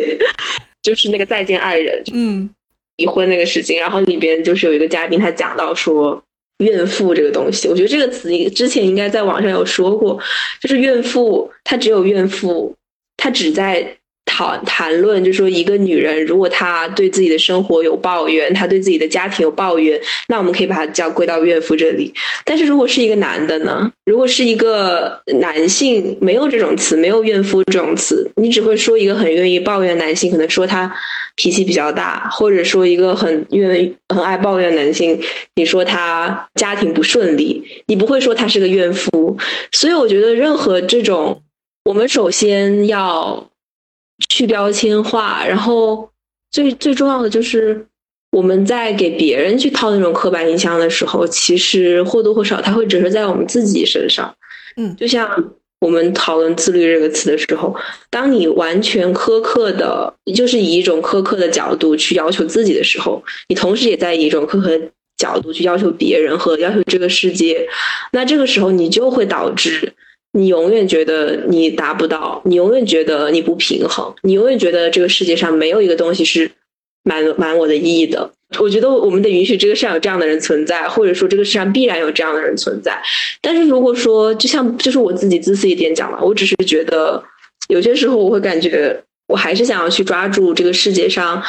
[0.80, 2.48] 就是那个《再见爱人》，嗯，
[2.96, 3.76] 离婚那个事情。
[3.76, 6.22] 然后里边就是有一个嘉宾，他讲到说
[6.58, 10.16] 怨妇这个东西，我觉得这个词之前应该在网上有说过，
[10.62, 12.76] 就是怨妇，她只有怨妇，
[13.16, 13.96] 她只在。
[14.24, 22.12] 谈谈论，就说一个女人，如果她对自己的生活有抱怨，她对自己的家庭有抱怨，那我们可以把她叫归到怨妇这里。
[22.44, 23.90] 但是如果是一个男的呢？
[24.06, 30.90] 如果是一个男性，没有这种词，没有怨妇这种词，你只会说一个很愿意抱怨男性，可能说他
[31.36, 35.20] 脾气比较大，或者说一个很愿意很爱抱怨男性，
[35.56, 39.36] 你说他家庭不顺利，你不会说他是个怨妇。
[39.72, 41.42] 所以我觉得任何这种，
[41.84, 43.49] 我们首先要。
[44.28, 46.08] 去标签化，然后
[46.50, 47.86] 最最重要的就是
[48.32, 54.34] 我们在给别人去套那种刻板印象的时候，其实或多或少它会折射在我们自己身上。
[54.76, 55.28] 嗯，就像
[55.80, 57.74] 我们讨论自律这个词的时候，
[58.10, 64.80] 当你完全苛刻的，就是以一种苛刻的角度去要求自己的时候，你同时也在以一种苛刻的
[65.16, 67.66] 角度去要求别人和要求这个世界，
[68.12, 69.92] 那这个时候你就会导致。
[70.32, 76.50] 你永远觉得你达不到，你永远觉得你不平衡，你永远觉得这个世界上没有一个东西是
[77.02, 78.30] 满满我的意义的。
[78.58, 83.00] 我觉得我们得允许这个世上有这样的人存在，或者说这个世上必然有这样的人存在。
[83.40, 87.22] 但是如果说，就像就是我自己自私一点讲了，我只是觉得
[87.68, 91.42] 有些时候我会感觉，我还是想要去抓住这个世界上。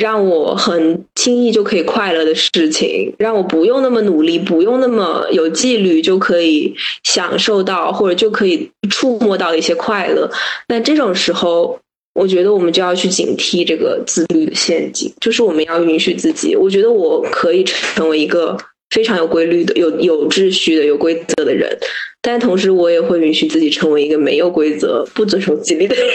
[0.00, 10.30] 让我很轻易就可以快乐的事情，让我不用那么努力，不用那么有纪律就可以享受到，或者就可以触摸到一些快乐。
[10.68, 11.78] 那这种时候，
[12.14, 16.56] 我觉得我们就要去警惕这个自律的陷阱，就是我们要允许自己。
[16.56, 18.56] 我觉得我可以成为一个
[18.88, 21.78] 非常有规律的、有有秩序的、有规则的人，
[22.22, 26.06] 但同时我也会允许自己成为一个没有规则、不遵守纪律的人。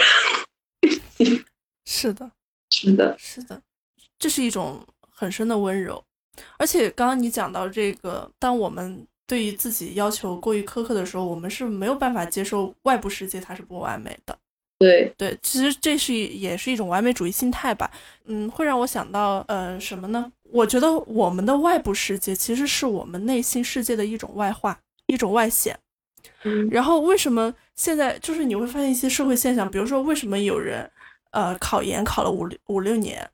[1.86, 2.32] 是的，
[2.71, 3.62] 是的，是的。
[4.26, 6.04] 这是一种很深的温柔，
[6.58, 14.36] 而且刚刚你讲到这个，当我们对于自己要求过于苛刻的时候，我们是没有办法接受外部世界它是不完美的。
[14.80, 17.92] 对对，其实这是也是一种完美主义心态吧。
[18.24, 20.32] 嗯，会让我想到呃什么呢？
[20.52, 25.78] 我觉得我们的外部世界其实是我们内心世界的一种外化，一种外显。
[26.46, 30.90] 嗯，然后为什么现在就是你会发现一些社会现象，比如说为什么有人
[31.30, 33.30] 呃考研考了五六五六年？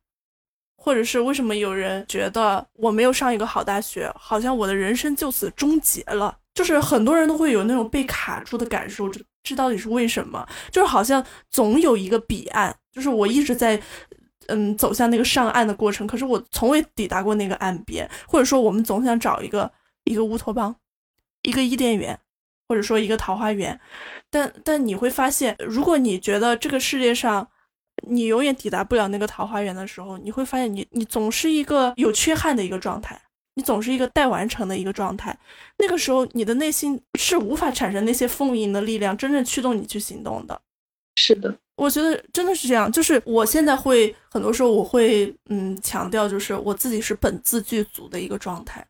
[0.83, 6.35] 或者是为什么有人觉得我没有上一个好大学，好像我的人生就此终结了？
[6.55, 10.43] 就是很多人都会有那种被卡住的感受，这这到底是为什么？
[10.71, 13.79] 就是好像总有一个彼岸，就是我一直在，
[14.47, 18.09] 嗯，走向那个上岸的过程，可是我从未抵达过那个岸边。
[18.27, 19.71] 或者说，我们总想找一个
[20.05, 20.75] 一个乌托邦，
[21.43, 22.19] 一个伊甸园，
[22.67, 23.79] 或者说一个桃花源，
[24.31, 27.47] 但但你会发现，如果你觉得这个世界上，
[28.03, 33.19] 你永远抵达不了那个桃花源的时候，你会发现你你总是一个有缺憾的一个状态，
[33.55, 35.37] 你总是一个待完成的一个状态。
[35.77, 40.61] 那个时候，你的内心是无法产生那些丰盈的力量，真正驱动你去行动的。
[41.15, 42.91] 是的，我觉得真的是这样。
[42.91, 48.85] 就是我现在会很多时候我会嗯强调，就是我自己是本自具足的一个状态，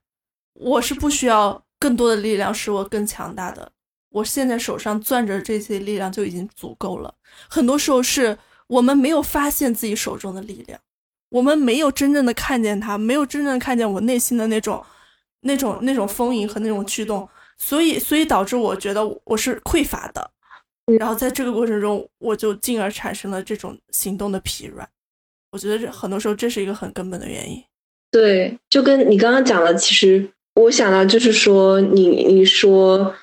[0.54, 3.72] 我是不需要更多的力量使我更强大的。
[4.12, 7.14] 我现在手上攥着这些力量就已经足够了。
[7.50, 8.38] 很多时候是。
[8.72, 10.80] 我们没有发现自己手中的力量，
[11.30, 14.82] 我们没有真正的看见它，没有真正看见我内心的那种、
[15.42, 20.32] 那种、那种丰盈和那种驱动，所以，所以导致我觉得我是匮乏的。
[20.98, 24.88] 然后在这个过程中，我就进而产生了这种行动的疲软。
[25.52, 27.62] 我觉得这很多时候这是一个很根本的原因。
[28.10, 33.14] 对，就跟你刚刚讲的，其实我想到就是说，你你说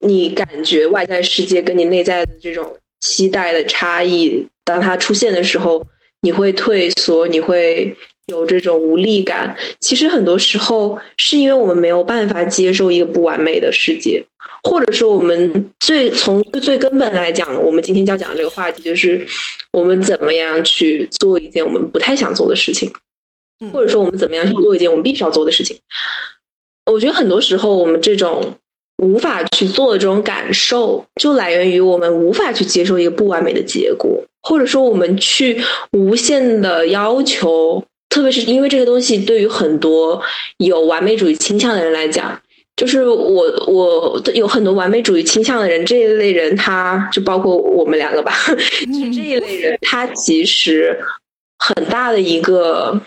[0.00, 5.86] 你感觉外在世界跟你内在的这种期待的差异，当它出现的时候，
[6.20, 7.96] 你会退缩，你会
[8.26, 9.56] 有这种无力感。
[9.80, 14.22] 其实很多时候是因为我们没有办法接受一个不完美的世界，
[14.62, 19.26] 或者说我们最从最根本来讲，我们今天要讲的这个话题就是
[19.72, 22.92] 我们怎么样去做一件我们不太想做的事情。
[23.72, 25.76] 或者说，我们怎么样去做一件我们必须要做的事情？
[26.86, 28.54] 我觉得很多时候，我们这种
[29.02, 35.60] 无法去做的这种感受，就来源于我们无法去接受一个不完美的结果，或者说，我们去
[35.92, 40.20] 无限的要求，特别是因为这个东西对于很多
[40.56, 42.40] 有完美主义倾向的人来讲，
[42.74, 48.56] 就是我我有很多完美主义倾向的人，这一类人，他就包括我们两个吧，就
[49.12, 50.98] 这一类人，他其实
[51.58, 53.00] 很大的一个。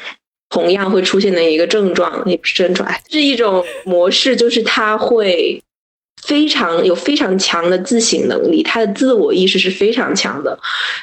[0.54, 5.64] 同样会出现的一个症状，也不是症状，是一种模式，就是他会
[6.24, 10.58] 非常有非常强的自省能力，他的自我意识是非常强的，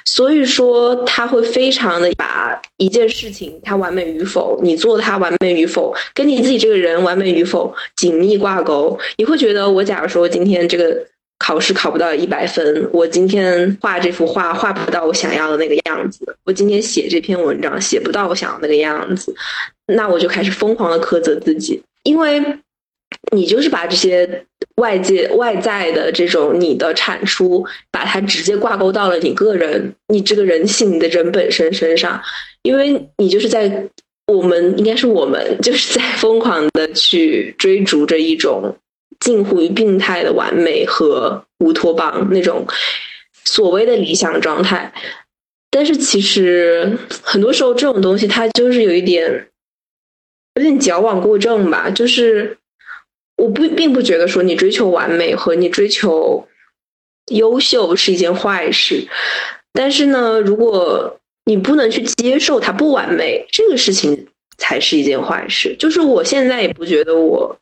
[0.04, 8.98] 所以说他会非常的把一件事情它完美与否，你做它完美与否，跟你自己这个人完美与否紧密挂钩。
[9.16, 11.06] 你会觉得，我假如说今天这个。
[11.40, 19.32] 考试考不到一百分，我今天画这幅画画不到我想要的那个样子，我今天写这篇文章写不到我想要那个样子，
[19.86, 22.42] 那我就开始疯狂的苛责自己，因为
[23.32, 24.44] 你就是把这些
[24.76, 32.20] 外界外在的这种你的产出，把它直接挂钩到了你个人，你这个人性，你的人本身身上，
[32.62, 33.88] 因为你就是在
[34.26, 38.76] 我们应该是我们就是在疯狂的去追逐着一种。
[39.20, 42.64] 近乎于病态的完美和乌托邦那种
[43.44, 44.92] 所谓的理想状态，
[45.72, 49.48] 但是其实很多时候这种东西它就是有一点
[50.54, 51.90] 有点矫枉过正吧。
[51.90, 52.56] 就是
[53.38, 56.46] 我不并不觉得说你追求完美和你追求
[57.32, 59.08] 优秀是一件坏事，
[59.72, 64.26] 但是呢，如果你不能去接受它不完美，这个事情
[64.58, 65.74] 才是一件坏事。
[65.78, 67.56] 就是我现在也不觉得我。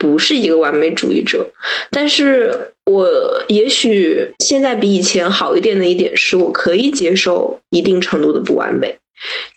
[0.00, 1.44] 不是一个完美主义者，
[1.90, 3.08] 但是我
[3.48, 8.96] 也许现在比以前好一点的一点是，我可以接受一定程度的不完美，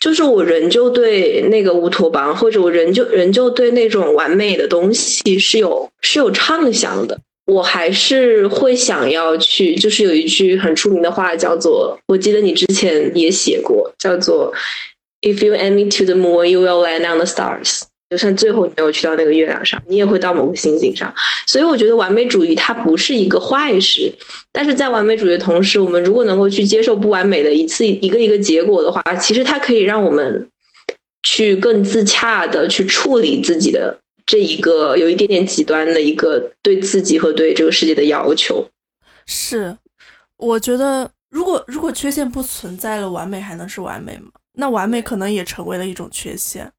[0.00, 14.52] 就是我仍旧对那个乌托邦，或者我仍旧仍旧对那种完美的东西是有是有畅想的，我还是会想要去，就是有一句很出名的话叫做，我记得你之前也写过，叫做
[15.20, 17.82] "If you aim me to the moon, you will land on the stars."
[18.12, 21.10] 就算最后你没有去到那个月亮上，你也会到某个星星上。
[21.46, 24.12] 所以我觉得完美主义它不是一个坏事，
[24.52, 30.46] 但是在完美主义的同时，我们如果能够去接受不完美的一次一个一个结果的话，其实它可以让我们
[31.22, 38.68] 去更自洽的去处理自己的这一个有一点点极端的一个对自己和对这个世界的要求。
[39.24, 39.74] 是，
[40.36, 44.32] 我觉得如果如果缺陷不存在了，完美还能是完美吗？
[44.54, 46.70] 那完美可能也成为了一种缺陷。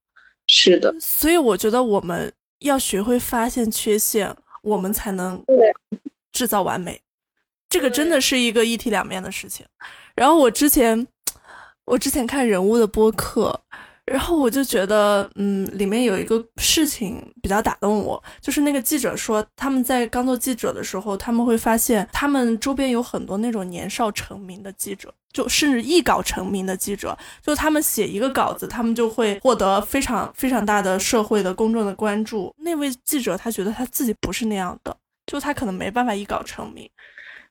[0.56, 5.44] 是的，所以我觉得我们要学会发现缺陷，我们才能
[6.32, 7.02] 制造完美。
[7.68, 9.66] 这个真的是一个一体两面的事情。
[10.16, 11.08] 然后我之前，
[11.86, 13.62] 我之前看人物的播客。
[14.06, 32.54] 然后我就觉得，嗯，里面有一个事情比较打动我，就是那个记者说，他们在刚做记者的时候，他们会发现他们周边有很多那种年少成名的记者，就甚至一稿成名的记者，就他们写一个稿子，他们就会获得非常非常大的社会的公众的关注。
[32.58, 34.96] 那位记者他觉得他自己不是那样的，
[35.26, 36.90] 就他可能没办法一稿成名，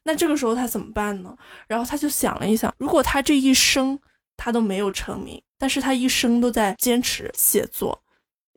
[0.02, 1.34] 那这个时候他怎么办呢？
[1.66, 3.98] 然后他就想了一想，如果他这一生
[4.36, 5.42] 他都没有成名。
[5.62, 8.02] 但是他一生都在坚持写作，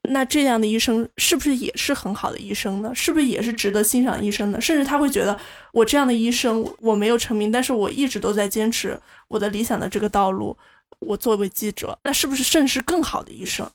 [0.09, 2.91] 那这样的医生是不是也是很好的医生呢？
[2.95, 4.59] 是不是也是值得欣赏医生的？
[4.59, 5.39] 甚至他会觉得，
[5.71, 10.57] 我这样的医生我没有成名，但是我一直都在坚持我的理想的这个道路。
[10.97, 13.69] 我作为记者，那是不是甚是更好的医生？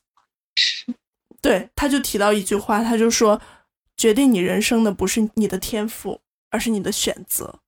[1.40, 3.40] 对，他就提到一句话，他就说，
[3.96, 6.20] 决定你人生的不是你的天赋，
[6.50, 7.60] 而是你的选择。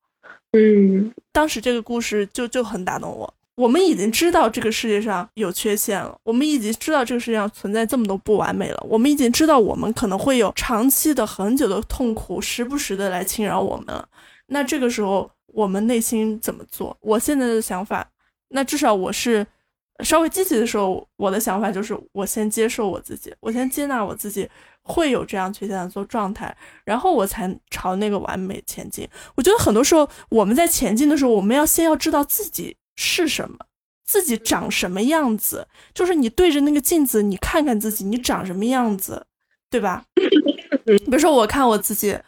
[0.54, 3.32] 嗯，当时这个故事就就很打动我。
[3.54, 14.08] 我们已经知道这个世界上有缺陷了，我们已经知道这个世界上存在这么多不完美了，我们已经知道我们可能会有长期的、很久的痛苦，时不时的来侵扰我们了。
[14.46, 16.96] 那这个时候，我们内心怎么做？
[17.02, 18.08] 我现在的想法，
[18.48, 19.46] 那至少我是
[20.02, 24.48] 稍微积极的时候，我的想法就是我先接受我自己，我先接纳我自己
[24.82, 29.06] 会有这样缺陷的做状态，然后我才朝那个完美前进。
[29.34, 32.74] 我觉得很多时候我们在前进的时候，我们要先要知道自己。
[33.02, 33.58] 是什么？
[34.04, 39.26] 自己长什么样子，就是你对着那个镜子，你看看自己，你长什么样子，
[39.70, 40.04] 对吧？
[40.84, 42.18] 比如说我看我自己，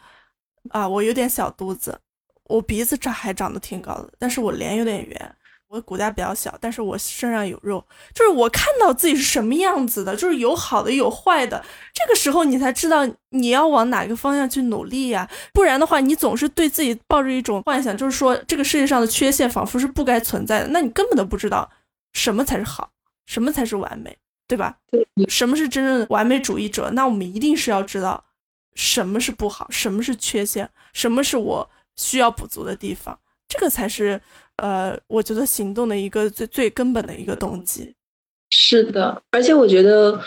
[0.69, 1.99] 啊，我有点小肚子，
[2.45, 5.35] 我鼻子长还长得挺高的，但是我脸有点圆。
[5.75, 11.61] 我骨架比较小，但是我身上有肉，就是我看到自己是什么样子的，就是有好的有坏的，
[11.93, 21.69] 这个时候你才知道你要往哪个方向去努力呀，不然的话，你总是对自己抱着一种幻想，就是说这个世界上的缺陷仿佛是不该存在的，那你根本都不知道
[22.13, 22.89] 什么才是好，
[23.25, 24.17] 什么才是完美，
[24.47, 24.77] 对吧？
[25.27, 26.89] 什么是真正的完美主义者？
[26.91, 28.23] 那我们一定是要知道
[28.75, 33.19] 什么是不好，什么是缺陷，什么是我需要补足的地方，
[33.49, 34.21] 这个才是。
[34.57, 37.93] 呃，我觉得行动的一个最最根本的一个动机，
[38.49, 39.21] 是的。
[39.31, 40.17] 而且我觉得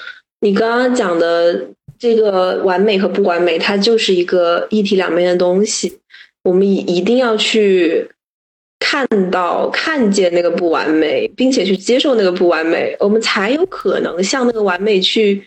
[0.41, 1.66] 你刚刚讲的
[1.99, 5.99] 这个完美和不完美，它就是一个一体两面的东西。
[6.43, 8.07] 我们一一定要去
[8.79, 15.43] 看到、看见那个不完美，并且去接受那个不完美，我们才有可能向那个完美去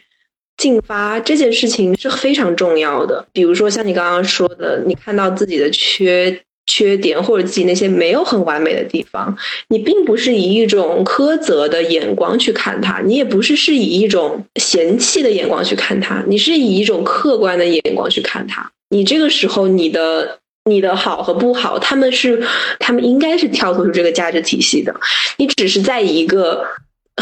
[0.58, 1.20] 进发。
[1.20, 3.24] 这件事情是非常重要的。
[3.32, 6.42] 比如说像你刚刚说的，你看到自己的缺。
[6.74, 9.36] 缺点或者自己那些没有很完美的地方，
[9.68, 18.72] 你并不是以一种苛责的眼光去看他，你也不是是以一种嫌弃的眼光去看他，你是以一种客观的眼光去看他。
[18.90, 22.42] 你这个时候，你的你的好和不好，他们是
[22.80, 24.96] 他们应该是跳脱出这个价值体系的，
[25.38, 26.66] 你只是在一个。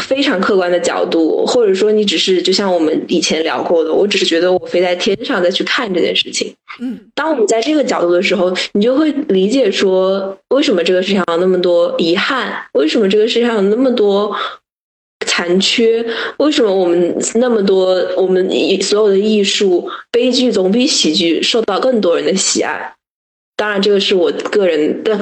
[0.02, 6.54] 非常客观的角度，或者说你只是就像我们以前聊过的，我只是觉得我飞在天上再去看这件事情。
[6.80, 14.34] 嗯，当我们在这个角度的时候，你就会理解说，为什么这个世界上有那么多遗憾，为什么这个世界上有那么多
[15.26, 16.04] 残缺，
[16.38, 18.48] 为什么我们那么多我们
[18.80, 22.94] 所有的艺术悲剧总比喜剧受到更多人的喜爱。
[23.60, 25.14] 当然，这个是我个人的，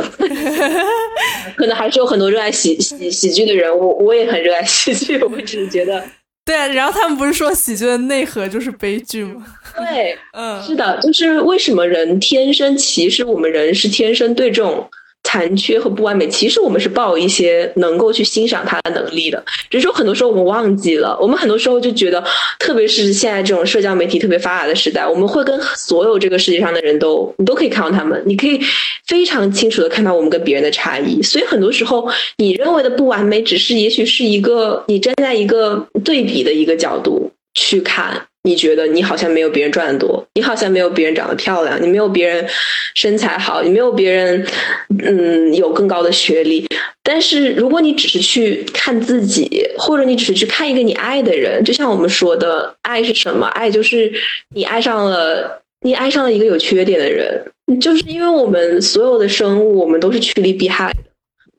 [1.57, 3.69] 可能还是有很多热爱喜喜喜剧的人。
[3.77, 6.01] 我我也很热爱喜剧，我只是觉得，
[6.47, 6.69] 对啊。
[6.69, 9.45] 然后他们不是说喜剧的内核就是悲剧吗？
[9.77, 14.89] 对，嗯，是的，就是为什么人天生，其实我们人是天生对这种。
[15.29, 21.19] 残缺和不完美，其实我们是抱一些能够去欣赏他的能力的，只是说很多时候我们忘记了。
[21.21, 22.25] 我们很多时候就觉得，
[22.59, 28.59] 特别是现在这种社交媒体特别发达的时代，我们会跟所有这个世界上的人都，你都可以看到他们，你可以
[29.07, 31.23] 非常清楚的看到我们跟别人的差异。
[31.23, 32.09] 所以很多时候，
[32.39, 38.19] 你认为的不完美，只是也许是一个你站在一个对比的一个角度去看。
[38.49, 42.49] 你觉得你好像没有别人赚的多，你好像没有别人长得漂亮，你没有别人
[42.95, 44.43] 身材好，你没有别人
[45.05, 46.67] 嗯有更高的学历。
[47.03, 53.47] 但是如果你只是去看自己，或者你只是去看一个你爱的人，就像我们说的，爱是什么？
[53.49, 54.11] 爱就是
[54.55, 57.45] 你爱上了你爱上了一个有缺点的人，
[57.79, 60.91] 就是因为我们所有的生物，我们都是趋利避害。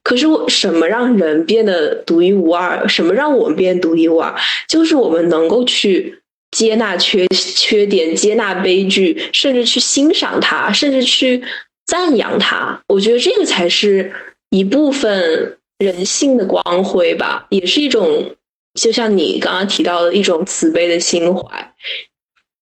[0.01, 2.87] 可是我什么让人变得独一无二？
[2.87, 4.33] 什么让我们变独一无二？
[4.67, 6.15] 就是我们能够去。
[6.51, 11.41] 接纳缺缺点，接纳悲剧，甚至去欣赏它，甚至去
[11.85, 12.81] 赞扬它。
[12.87, 14.11] 我觉得这个才是
[14.49, 18.35] 一部分人性的光辉吧，也是一种，
[18.73, 21.73] 就像你刚刚提到的一种慈悲的心怀。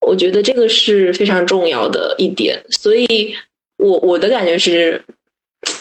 [0.06, 2.64] 我觉得这个是非常重要的一点。
[2.70, 3.36] 所以，
[3.78, 5.02] 我我的感觉是，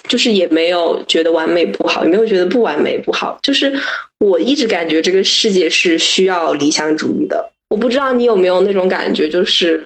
[0.08, 3.38] 就是也没有觉得完美不好，也没有觉得不完美不好。
[3.42, 3.78] 就是
[4.18, 7.52] 我一直感觉这个世界是需要理想主义的。
[7.68, 9.84] 我不知道你有没有那种感觉，就是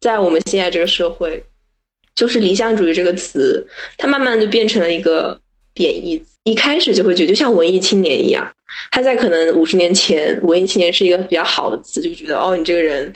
[0.00, 1.42] 在我们现在这个社会，
[2.14, 3.66] 就是理想主义这个词，
[3.98, 5.38] 它慢慢就变成了一个
[5.74, 6.26] 贬义词。
[6.44, 8.52] 一开始就会觉得，就像文艺青年一样，
[8.90, 13.12] 他在可能五十年前，文艺青年是一个比较好的词，就觉得哦，你这个人，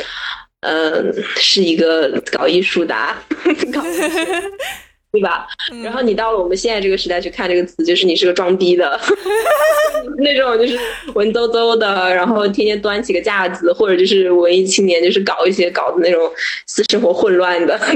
[0.60, 2.94] 嗯，是一个搞艺术的，
[3.72, 3.82] 搞。
[5.16, 5.46] 对吧？
[5.82, 9.00] 然后你到了我们现在这个时代去看这个词，就是你是个装逼的
[10.18, 10.78] 那种，就是
[11.14, 16.30] 文绉绉的，然后天天端起个架子，或者就是文艺青年，就是搞一些搞的那种
[16.66, 17.78] 私生活混乱的。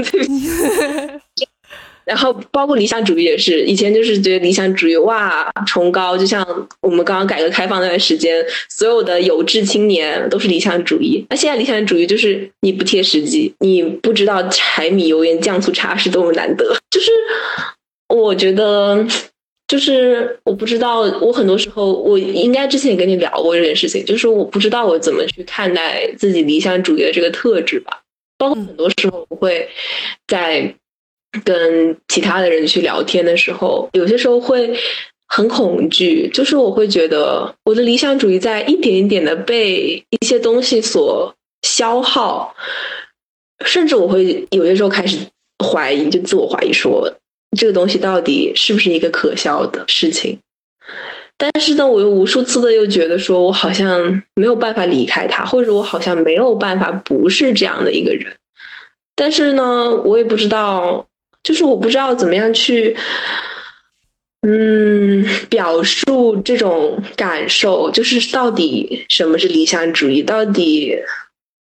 [2.03, 6.45] 然后包括理想主义也是，以前就是觉得理想主义哇崇高，就像
[6.81, 11.23] 我们刚刚改革开放那段时间，所有的有志青年都是理想主义。
[11.29, 16.75] 那现在理想主义就是你不切实际，你不知道柴米油盐酱醋茶是多么难得。
[16.89, 17.11] 就是
[18.09, 19.05] 我觉得，
[19.67, 28.01] 就是我不知道，我很多时候我应该之前也跟你聊过这件事情，就是我不知道我怎么去看待自己理想主义的这个特质吧。
[28.37, 29.69] 包括很多时候我会
[30.27, 30.73] 在。
[31.43, 34.77] 跟其他的人去聊天的时候，有些时候会
[35.27, 42.53] 很恐惧，就是我会觉得我的理想主义在一点一点的被一些东西所消耗，
[43.65, 45.17] 甚至我会有些时候开始
[45.63, 47.13] 怀疑，就自我怀疑说
[47.57, 50.37] 这个东西到底是不是一个可笑的事情。
[51.37, 58.35] 但是呢，我又无数次的又觉得说，我好像没有办法离开他，或者我好像没有办法不是这样的一个人。
[59.15, 61.07] 但是呢，我也不知道，
[61.43, 62.95] 就是我不知道怎么样去，
[64.41, 70.95] 嗯，表述这种感受，就是到底什么是理想主义，到底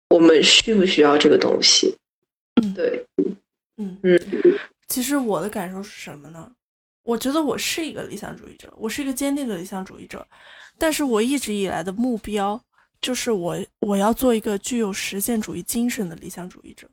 [0.09, 1.95] 我们需不需要这个东西？
[2.61, 3.05] 嗯，对，
[3.77, 4.19] 嗯嗯，
[4.87, 6.51] 其实我的感受是什么呢？
[7.03, 10.27] 我觉得我是一个理想主义者，我是一个坚定的理想主义者，
[10.77, 12.61] 但是我一直以来的目标
[13.01, 16.87] 就是我我要做一个具有实践主义精神的理想主义者。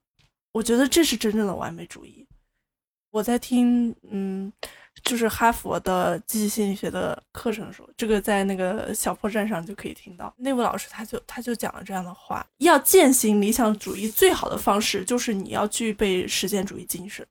[0.53, 2.25] 我觉得这是真正的完美主义。
[3.17, 4.53] 我在听，嗯，
[5.03, 10.35] 就是哈佛的积极心理学的课程的时候，这个在那个小破站上就可以听到。
[10.37, 17.27] 那位老师他就他就讲了这样的话：要践行理想主义最好的方式就是你要具备实践主义精神。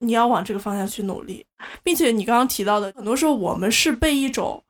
[0.00, 1.46] 你要往这个方向去努力，
[1.84, 4.62] 并且你刚刚提到的，很多时候我们是被一种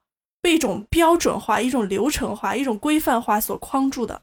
[0.43, 4.21] 被一种标准化、一种流程化、一种规范化所框住的。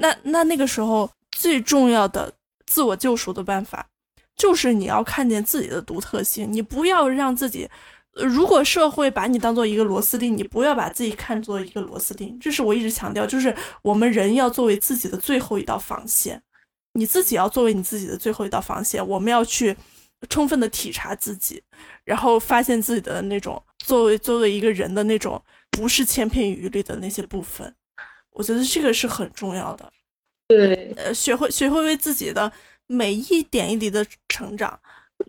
[0.00, 2.32] 那那那个时候最重要的
[2.66, 3.88] 自我救赎的办法，
[4.36, 6.52] 就是你要看见自己的独特性。
[6.52, 7.68] 你不要让自己，
[8.12, 12.38] 如果社会把你当做一个螺丝钉，你不要把自己看作一个螺丝钉。
[12.40, 16.42] 这是我一直强调，就是我们人要作为自己的最后一道防线，
[16.92, 19.06] 你自己要作为你自己的最后一道防线。
[19.06, 19.76] 我们要去。
[20.30, 21.62] 充分的体察自己，
[22.02, 27.72] 然后发现自己的那种作为作为一个人的那种不是千篇一律的那些部分，
[28.30, 29.92] 我觉得这个是很重要的。
[30.48, 32.50] 对，呃，学会学会为自己的
[32.86, 34.78] 每一点一滴的成长，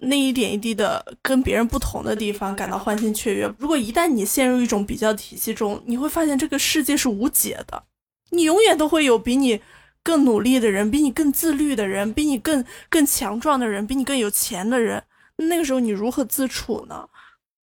[0.02, 3.54] 那一点一滴的跟别人不同的地方感到欢欣雀跃。
[3.58, 7.84] 如果一旦你陷入一种比较体系中，你会发现这个世界是无解的，
[8.32, 9.62] 你永远都会有比你。
[10.04, 15.04] 更努力的人，比你更自律的人，比你更更强壮的人，比你更有钱的人，
[15.36, 17.06] 那个时候你如何自处呢？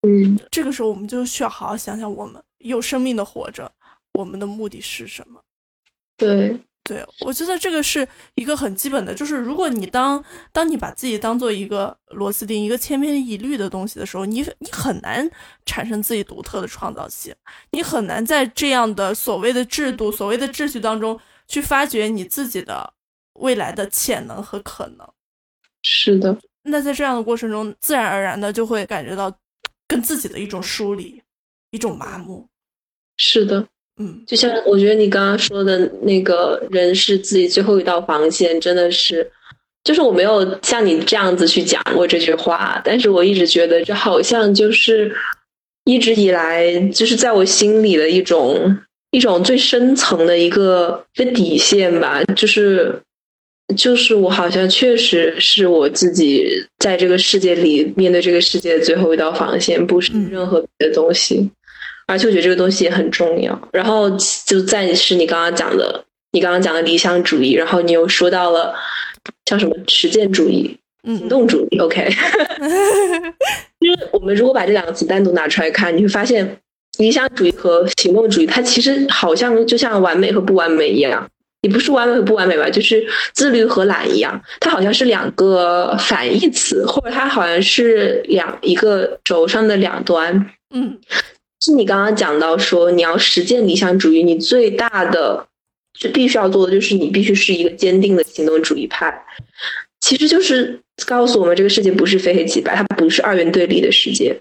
[0.01, 3.71] 嗯，这个时候我们就需要好好想想，我们有生命的活着，
[4.13, 5.39] 我们的目的是什么？
[6.17, 15.29] 对，对我觉得这个是一个很基本的，就是如果你当当你把自己当做一个螺丝钉，一个千篇一律的东西的时候，你你很难
[15.65, 17.33] 产生自己独特的创造性，
[17.71, 21.19] 你很难在这样的所谓的制度、所谓的秩序当中。
[21.47, 22.93] 去发掘你自己的
[23.33, 25.05] 未来的潜能和可能，
[25.83, 26.39] 是的。
[26.63, 29.37] 那在这样的过程中，自然而然的就会感觉到
[29.85, 31.21] 跟自己的一种疏离，
[31.71, 32.47] 一种麻木。
[33.17, 33.67] 是的，
[33.99, 39.29] 嗯，就像我觉得你刚刚说的那个人是自己最后一道防线，真的是，
[39.83, 45.15] 就是我没有像你这样子去讲过这句话，但是我一直觉得这好像就是
[45.85, 48.77] 一直以来就是在我心里的一种。
[49.13, 52.97] 一种最深层的一个一个底线吧，就是
[53.75, 56.47] 就是我好像确实是我自己
[56.79, 61.51] 在这个世界里面对这个世界的最后一道防线，不是任何别的东西。
[62.11, 63.69] 而且我觉得这个东西也很重要。
[63.71, 64.09] 然后
[64.45, 68.75] 就再是你刚刚讲的，你刚刚讲的理想主义，然后你又说到了
[69.45, 71.79] 叫什么实践主义、行动主义。
[71.81, 72.09] OK，
[73.79, 76.57] 因为我们如果把这两个词单独拿出来看，你会发现。
[76.97, 81.25] 理想主义和行动主义，它其实好像就像完美和不完美一样，
[81.61, 90.51] 也不是完美和不完美吧，就是自律和懒一样，它好像是两个反义词，或者它好像是两一个轴上的两端。
[90.75, 90.99] 嗯，
[91.61, 95.45] 是你刚刚讲到说，你要实践理想主义，你最大的
[95.93, 99.13] 就必须要做的就是你必须是一个坚定的行动主义派，
[99.99, 104.35] 其实就是告诉我们这个世界不是非黑即白，它不是二元对立的世界。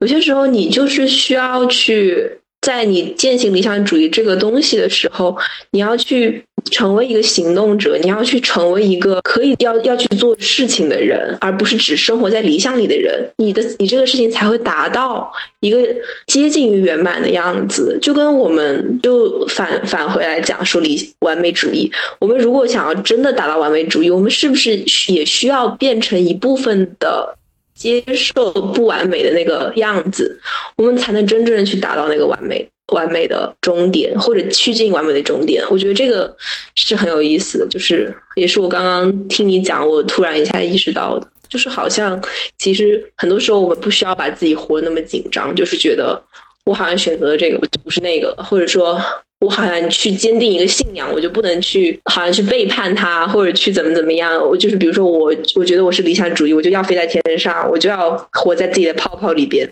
[0.00, 2.28] 有些时候，你就是需要去
[2.60, 5.36] 在你践行理想主义这个东西的时候，
[5.70, 13.28] 你要去成为一个行动者，你要去成为一个可以要要去做事情的人，而不是只生活在理想里的人。
[13.36, 15.78] 你的你这个事情才会达到一个
[16.26, 17.98] 接近于圆满的样子。
[18.00, 24.76] 就跟我们就返返回来讲说理完美主义，我们如果想要真的达到完美主义，我们是不是
[25.08, 27.36] 也需要变成一部分的？
[27.74, 30.40] 接受不完美的那个样子，
[30.76, 35.62] 我们才能真正的去达到那个完美、完美的终点，或者趋近完美的终点。
[35.70, 36.34] 我觉得这个
[36.74, 42.22] 是很有意思的，就是也是我刚刚听你讲，我突然一下意识到的，就是好像
[42.58, 46.22] 其实很多时候我们不需要把自己活那么紧张，就是觉得
[46.64, 49.00] 我好像选择了这个，不是那个，或者说。
[49.44, 54.42] 我好像去坚定一个信仰，我就不能去好像去背叛他，或者去怎么怎么样。
[54.42, 59.68] 我就是比如说我，我觉得我是理想主义，我就要飞在天上，我就要活在自己的泡泡里边。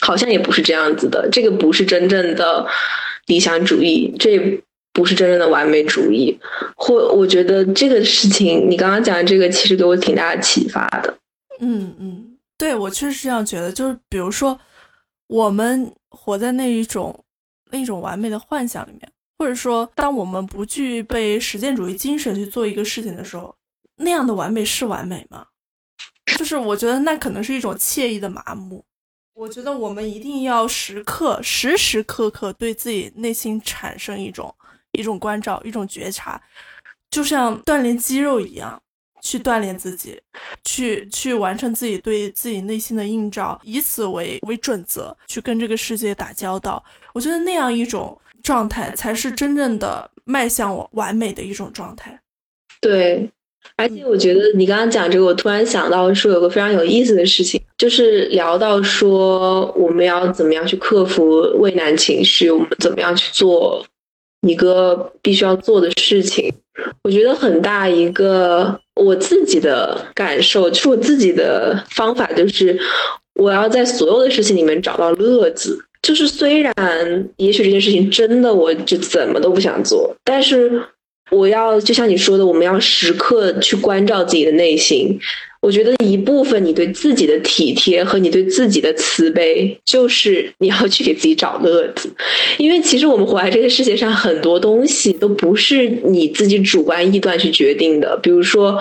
[0.00, 2.66] 好像也不是这样子的，这个不是真正的
[3.26, 4.38] 理想主义，这
[4.92, 6.38] 不是真正的完美主义。
[6.76, 11.14] 或我觉得这个事情，你刚刚讲的这个，其实给我挺大的启发的。
[11.60, 14.58] 嗯嗯，对我确实是这样觉得，就是比如说
[15.28, 15.90] 我们。
[16.18, 17.24] 活在那一种
[17.72, 23.54] 一种完美的幻想里面，或者说，当我们不具备实践主义精神去做一个事情的时候，
[23.96, 25.46] 那样的完美是完美吗？
[26.38, 28.84] 就是我觉得那可能是一种惬意的麻木。
[29.34, 34.54] 我觉得我们一定要时刻时时刻刻对自己内心产生一种
[34.92, 36.40] 一种关照，一种觉察，
[37.10, 38.82] 就像锻炼肌肉一样。
[39.26, 40.16] 去锻炼自己，
[40.64, 46.82] 去去完成自己对自己内心的映照，以此为为准则，去跟这个世界打交道。
[47.12, 52.16] 我觉得那样一种状态，才是真正的迈向完美的一种状态。
[52.80, 53.28] 对，
[53.76, 63.84] 而且我觉得你刚刚讲这个，我突然想到说有个非常有意思的事情，就是聊到说我们要怎么样去克服畏难情绪，我们怎么样去做
[64.46, 66.54] 一个必须要做的事情。
[67.02, 72.78] 我觉得很大一个我自己的感受，就是我自己的方法，就是
[73.34, 75.78] 我要在所有的事情里面找到乐子。
[76.02, 76.74] 就是虽然
[77.36, 80.80] 也许这件事情真的我就怎么都不想做，但是
[81.30, 85.18] 我要就像你说的，我们要时刻去关照自己的内心。
[85.62, 92.08] 我觉得一部分你对自己的体贴和你对自己的慈悲，就是你要去给自己找乐子，
[92.58, 98.16] 因为其实我们活在这个世界上，很多东西都不是你自己主观臆断去决定的。
[98.22, 98.78] 比如说，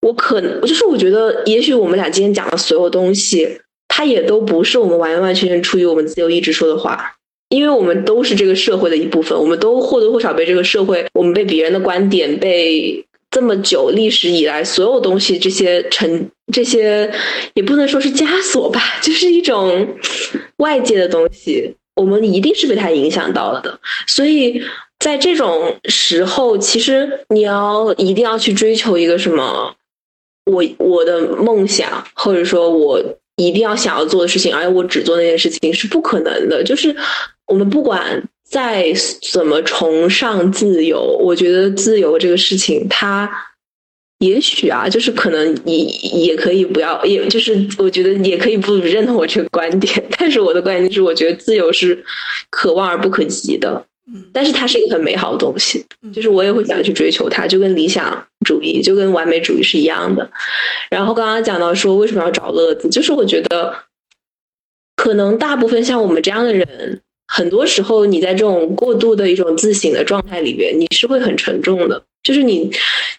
[0.00, 7.14] 我可能就是我觉得，也许我们俩今天讲的所有东西，它也都不是我们完完全全出于我们自由意志说的话，
[7.50, 13.04] 因为我们都是这个社会的一部分，我们都或多或少被这个社会，我们被别人的观点被。
[13.32, 17.10] 这么久历史以来，所有东西这些成这些
[17.54, 19.88] 也不能说是枷锁吧， 就是一种
[20.58, 23.80] 外界的东西，我们一定是被它影响到了的。
[24.06, 24.62] 所以
[24.98, 29.74] 在这种时候，其实你要一定要去追求一个什么，
[30.44, 33.02] 我我的梦想，或者说我
[33.36, 36.62] 一定要想要做的事情，而我只做那件事情是不可能的。
[36.62, 36.94] 就是
[37.46, 38.22] 我们不管。
[38.52, 38.92] 再
[39.32, 43.28] 怎么崇尚自由，我觉得自由这个事情，它
[44.18, 50.04] 也许啊，就是可能你也可以不要，也就是我觉得也可以不认同我这个观点。
[50.18, 52.04] 但是我的观点就是，我觉得自由是
[52.50, 53.82] 可望而不可及的，
[54.12, 55.82] 嗯，但是它是一个很美好的东西，
[56.12, 60.30] 就是我也会想去追求它，就跟理想主义，就跟完美主义是一样的。
[60.90, 63.74] 然后刚刚讲到说为什么要找乐子，就是我觉得
[64.94, 67.00] 可能大部分像我们这样的人。
[67.34, 72.02] 很多时候，你在这种过度的一种自省的状态里边，你是会很沉重的。
[72.22, 72.70] 就是你，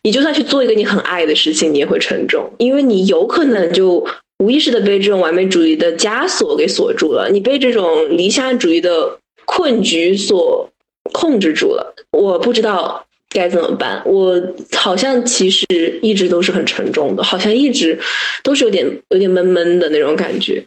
[0.04, 4.06] 你就算去做一个你很爱的事情，你也会沉重，因为你有可能就
[4.38, 10.70] 无意识的被这种完美主义的枷锁给锁住了，你被这种理想主义的困局所
[11.12, 11.96] 控制住了。
[12.12, 14.40] 我不知道该怎么办，我
[14.74, 15.66] 好像其实
[16.04, 18.00] 一直都是很沉重的，好像一直
[18.44, 20.64] 都是有点有点闷闷的那种感觉。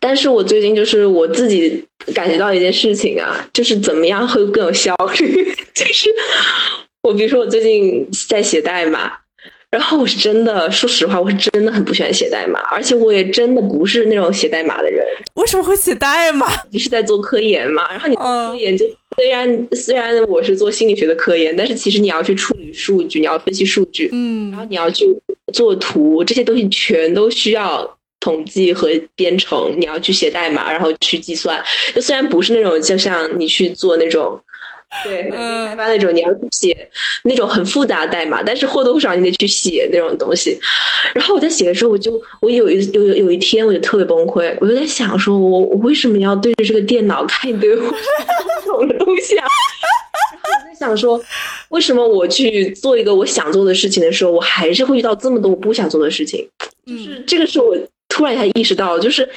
[0.00, 5.54] 但是我最近就是我自己感觉到一件事情啊，就是怎么样会更有效率。
[5.74, 6.08] 就是
[7.02, 9.12] 我比如说我最近在写代码，
[9.70, 15.04] 然后我是真的说实话，我是真的很不喜欢写代码，而且我也真的不是那种写代码的人。
[15.34, 16.46] 为什么会写代码？
[16.72, 17.90] 你是在做科研嘛？
[17.90, 25.06] 然后你科研就虽然虽然我是做心理学的科研，但是其实你要去处理数据，你要分析数据，嗯，然后你要去
[25.52, 27.93] 做图，这些东西全都需要。
[28.20, 31.62] 统计和编程，你要去写代码，然后去计算。
[31.94, 34.40] 就虽然不是那种，就像你去做那种，
[35.02, 36.88] 对，开发那种，你要写
[37.24, 40.58] 那种很复杂的代码，但是或多或少你得去写那种东西。
[41.14, 47.82] 然后我在写的时候，我就我有一有有一天，我就特别崩溃，我就在想，说我我为什么要对着这个电脑看一堆不
[48.64, 49.46] 懂的东西啊？
[50.32, 51.20] 然后我在想说，
[51.68, 56.48] 为什么我去做一个我想做的事情的时候，我还是会遇到这么多我不想做的事情？
[56.86, 57.76] 就是这个是我。
[58.14, 59.28] 突然一下意识到，就是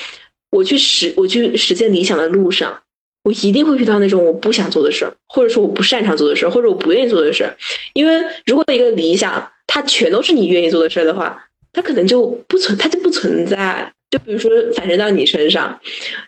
[0.52, 2.80] 我去实我去实现理想的路上，
[3.24, 7.58] 我一定会遇到那种我不想做的事儿，或者说我不擅长做的事儿，或者我不愿意做的事儿。
[7.94, 13.92] 因为如果一个理想它全都是你愿意做的事儿的话，它可能就不存，它就不存在。
[14.12, 15.78] 就比如说反射到你身上，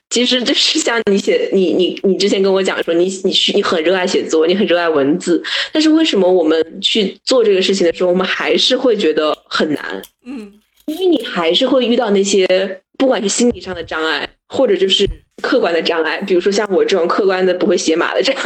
[0.09, 5.41] 其实就是像你写你你你之前跟我讲说你你去你很热爱写作，你很热爱文字，
[5.71, 10.01] 但是为什么我们去做这个事情的时候，我们还是会觉得很难？
[10.25, 10.51] 嗯。
[10.89, 15.07] 因为你还是会遇到那些，不管是心理上的障碍，或者就是
[15.43, 18.41] 客观的障碍，比如说像我这种客观的不会写码的这样，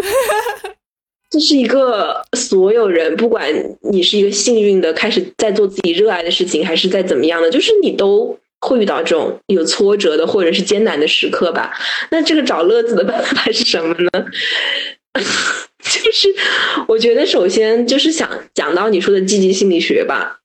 [1.32, 3.50] 这是一个所有人，不管
[3.90, 11.72] 你是一个幸运的开始在做自己热爱的事情，还是在怎么样的，就是你都会遇到这种有挫折的或者是艰难的时刻吧。
[12.12, 14.26] 那这个找乐子的办法是什么呢？
[15.80, 16.28] 就是
[16.88, 20.42] 我觉得首先就是想讲到你说的积极心理学吧。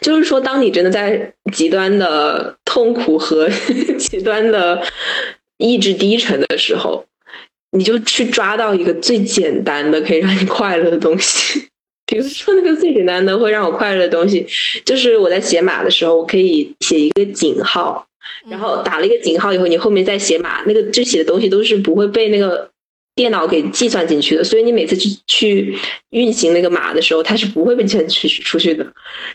[0.00, 3.48] 就是说，当你真的在极端的痛苦和
[3.98, 4.82] 极端的
[5.58, 7.04] 意志低沉的时候，
[7.72, 11.68] 你就去抓到一个最简单的可以让你快乐的东西。
[12.06, 14.44] 比如说，那个最简单的会让我快乐的东西，
[14.84, 18.04] 就是我在写码的时候，我可以写一个井号，
[18.50, 22.68] 然后打了一个井号以后，你后面再写码，那个就写的东西都是不会被那个
[23.14, 25.78] 电脑给计算进去的，所以你每次去去
[26.10, 28.86] 运行那个码的时候，它是不会被计算出出去的。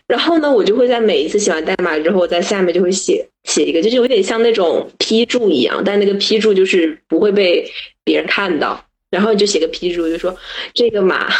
[0.07, 7.69] 然后呢，我就会在每一次写完代码之后，在下面就会写写一个，就是有点像那种批注一样，但那个批注就是不会被
[8.03, 10.35] 别人看到，然后你就写个批注，就说
[10.73, 11.29] 这个码。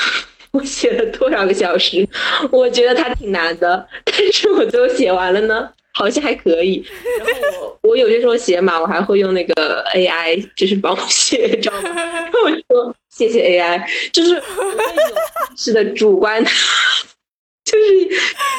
[0.55, 2.07] 我写了多少个小时？
[2.49, 6.85] 我觉得它挺难的，但是我最后写完了呢，好像还可以。
[7.17, 7.33] 然后
[7.81, 11.89] 我 我有些时候写码，我还会用那个 AI，就是帮我写，知道吗？
[11.95, 13.81] 然后我说谢谢 AI，
[14.11, 14.41] 就是有
[15.55, 16.43] 是的主观，
[17.63, 18.09] 就是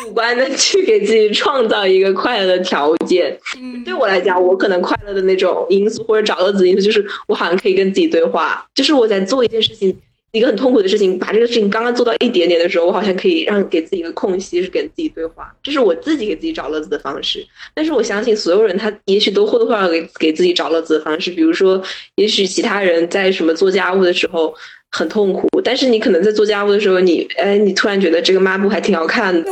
[0.05, 3.39] 主观的去给自己创造一个快乐的条件。
[3.85, 9.97] 对我来讲，我可能快乐的那种因素或者找到子因素，就是我好像可以跟自己对话，就是我在做一件事情。
[10.33, 17.47] 一个很痛苦的事情，把这个事情刚刚做到一点点的时候，我好像可以让给自己一个空隙，是跟自己对话，这是我自己给自己找乐子的方式。
[17.75, 21.31] 但是我相信所有人，他也许都或多或少给给自己找乐子的方式。
[21.31, 21.83] 比如说，
[22.17, 24.55] 也许其他人在什么做家务的时候
[24.91, 29.51] 很痛苦，但是你可能在做家务的时候，你哎，你突然觉得这个抹布还挺好看的，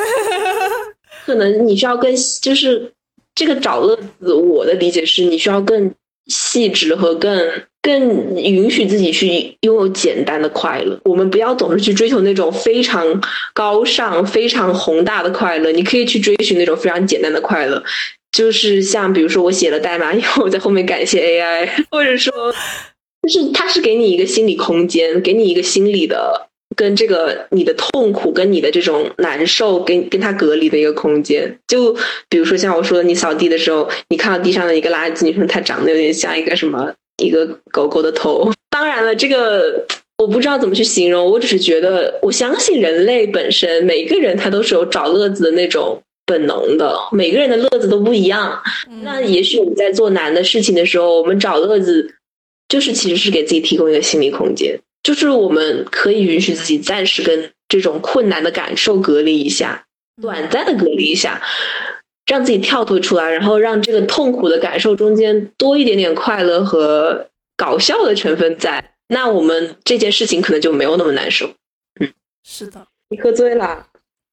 [1.25, 2.93] 可能你需要更就是
[3.35, 4.35] 这个找乐子。
[4.35, 5.91] 我的理解是你需要更
[6.27, 7.63] 细致和更。
[7.85, 10.99] 更允许自己去拥有简单的快乐。
[11.05, 13.05] 我们不要总是去追求那种非常
[13.53, 15.71] 高尚、非常宏大的快乐。
[15.71, 17.85] 你可以去追寻那种非常简单的快乐，
[18.33, 22.33] 就是像比如说我写了代码以后，在后面感谢 AI， 或者说，
[23.23, 31.59] 就是它是给你一个心理空间，给你一个心理的跟这个你的痛苦跟你的这种难受跟跟它隔离的一个空间。
[31.69, 31.95] 就
[32.31, 36.95] 比如说像我说的，你扫地的时候，你看到地上的一个垃圾，你说它长得有点像一个什么？
[37.23, 39.87] 一个狗狗的头，当然了，这个
[40.19, 48.61] 我不知道怎么去形容，我只是觉得，我相信人类本身，每个人他都是有找乐子的那种本能的，每个人的乐子都不一样。
[49.03, 52.15] 那也许我们在做难的事情的时候，我们找乐子，
[52.69, 59.85] 就是其实是给自己提供一个心理空间，就是我们可以允许自己暂时跟这种困难的感受隔离一下，
[60.21, 61.41] 短暂的隔离一下。
[62.27, 71.47] 让自己跳脱出来，然后让这个痛苦的感受中间多一点点快乐和搞笑的成分在，那我们这件事情可能就没有那么难受。
[72.01, 72.11] 嗯，
[72.43, 72.87] 是的。
[73.11, 73.87] 你喝醉啦？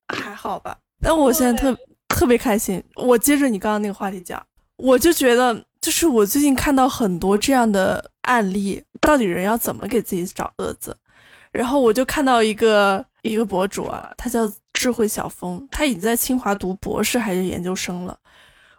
[0.07, 0.77] 还好吧。
[1.03, 1.77] 但我现在特
[2.07, 2.81] 特别开心。
[2.95, 4.41] 我接着你刚刚那个话题讲，
[4.77, 10.95] 我就觉得，就是我最近看到很多这样的案例，到底人要怎么给自己找乐子？
[11.51, 14.49] 然后我就看到一个一个博主啊，他叫。
[14.81, 18.17] 智慧小峰，他已经在清华读博士还是研究生了。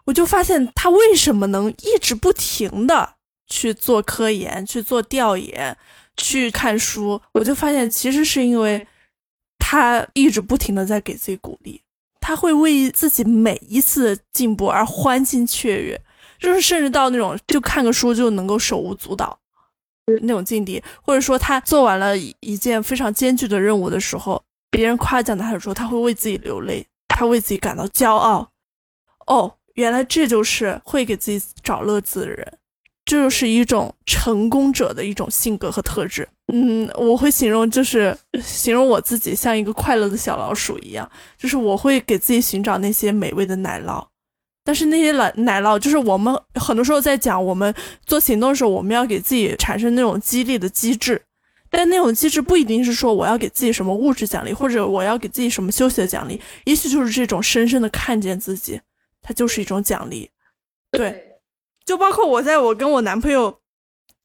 [0.05, 3.15] 我就发现他为什么能一直不停的
[3.47, 5.77] 去做科研、去做调研、
[6.17, 7.23] 去看书。
[7.35, 8.85] 我就发现，其实是因为
[9.61, 11.81] 他一直不停的在给自己鼓励，
[12.21, 16.03] 他会为自己每一次的进步而欢欣雀跃，
[16.41, 19.39] 就是甚至到那种就看个书就能够手舞足蹈
[20.23, 24.43] 那种境地，或者说他做完了一件非常艰巨的任务的时候。
[24.73, 28.51] 别人夸奖他的时候，他会为自己流泪，他为自己感到骄傲。
[29.27, 32.59] 哦，原来这就是会给自己找乐子的人，
[33.05, 36.27] 这就是一种成功者的一种性格和特质。
[36.53, 41.09] 嗯，我会形容就是形容我自己像一个快乐的小老鼠一样，
[41.39, 44.05] 就是我会给自己寻找那些美味的奶酪，
[44.65, 47.73] 但是那些奶奶酪就是我们很多时候在讲我们
[48.07, 51.23] 做行动的时候，我们要给自己产生那种激励的机制。
[51.75, 58.79] 但那种机制不一定是说我要给自己什么物质奖励，或者我要给自己什么休息的奖励，也许就是这种深深的看见自己，
[59.23, 60.31] 它就是一种奖励。
[60.91, 61.39] 对，
[61.87, 63.59] 就包括我在我跟我男朋友，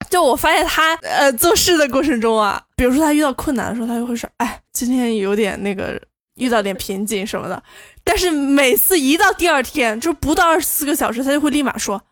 [0.10, 6.00] 就我发现他呃做事的过程中啊，比如说他遇到困难的时候，他就会说，哎，今天有点那个
[6.36, 7.64] 遇到点瓶颈什么的。
[8.04, 12.04] 但是每次一到第二天，就不到二十四个小时，他就会立马说。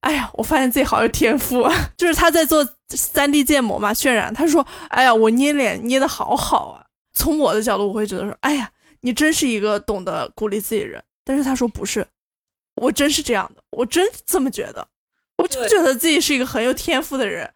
[0.00, 1.66] 哎呀，我发现自己好有天赋，
[1.96, 4.32] 就是他在做三 D 建模嘛，渲染。
[4.32, 8.70] 他说：“哎呀，我捏脸捏的好好啊。”从我的角度，我会觉得说：“哎呀，
[9.00, 12.06] 你真是一个懂得鼓励自己的人。”但是他说：“不是，
[12.76, 14.86] 我真是这样的，我真这么觉得，
[15.38, 17.52] 我就觉得自己是一个很有天赋的人。”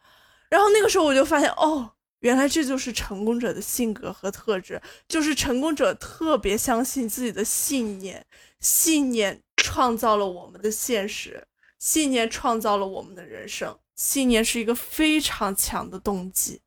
[0.48, 8.24] 然后那个时候我就发现，哦，原来这就是成功者的性格和特质，就是成功者特别相信自己的信念，
[8.60, 11.46] 信念创造了我们的现实。
[11.78, 16.60] 信念创造了我们的人生，信念是一个非常强的动机，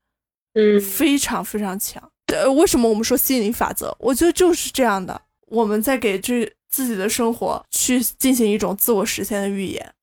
[0.53, 2.11] 嗯，非常非常强。
[2.27, 3.95] 呃，为什么我们说吸引力法则？
[3.99, 5.19] 我觉得就是这样的。
[5.47, 9.93] 我们在给这自己的生活去进行一种自我实现的预言。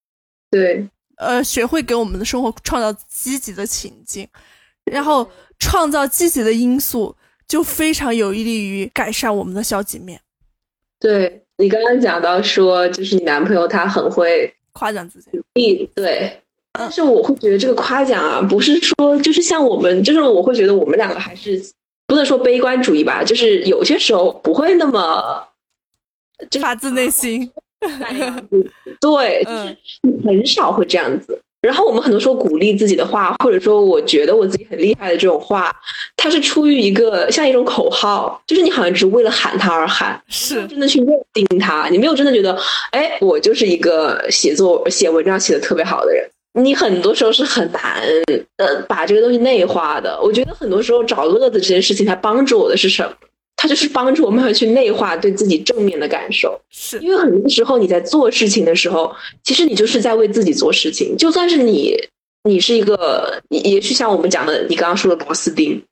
[0.50, 4.26] 对，呃，学会给我们的生活创造积极的情境，
[4.84, 7.14] 然后创造积极的因素，
[7.46, 10.18] 就非常有利于改善我们的消极面。
[10.98, 15.30] 对你刚刚讲到说，就是你男朋友他很会夸奖自己，
[15.94, 16.42] 对。
[16.78, 21.60] 但是我会觉得这个夸奖啊，不是说就是像我们，就是我会觉得我们两个还是
[22.06, 25.44] 不能说悲观主义吧，就是有些时候不会那么
[26.50, 27.50] 就发自内心。
[29.00, 29.76] 对，就是
[30.24, 31.38] 很少会这样子。
[31.60, 35.74] 然后我们很多时候鼓励自己的话，或者说我觉得我自己很厉害的这种话，
[36.16, 42.56] 它是出于一个像一种口号，就是你好像只是为了喊它而喊，是真的去认定它，你没有真的觉得，
[42.92, 46.28] 哎，我就是一个写作写文章写的特别好的人。
[46.54, 48.02] 你很多时候是很难
[48.56, 50.18] 呃把这个东西内化的。
[50.22, 53.12] 我觉得很多时候找乐子这件事情，它帮助我的是什么？
[53.56, 56.60] 它就是帮助我们去内化对自己正面的感受。
[56.70, 61.16] 是因为很多时候你在做事情的时候，其实你就是在为自己做事情。
[61.16, 61.96] 就算是你，
[62.44, 65.82] 你是一个，也许像我们讲的，你刚刚说的螺丝钉。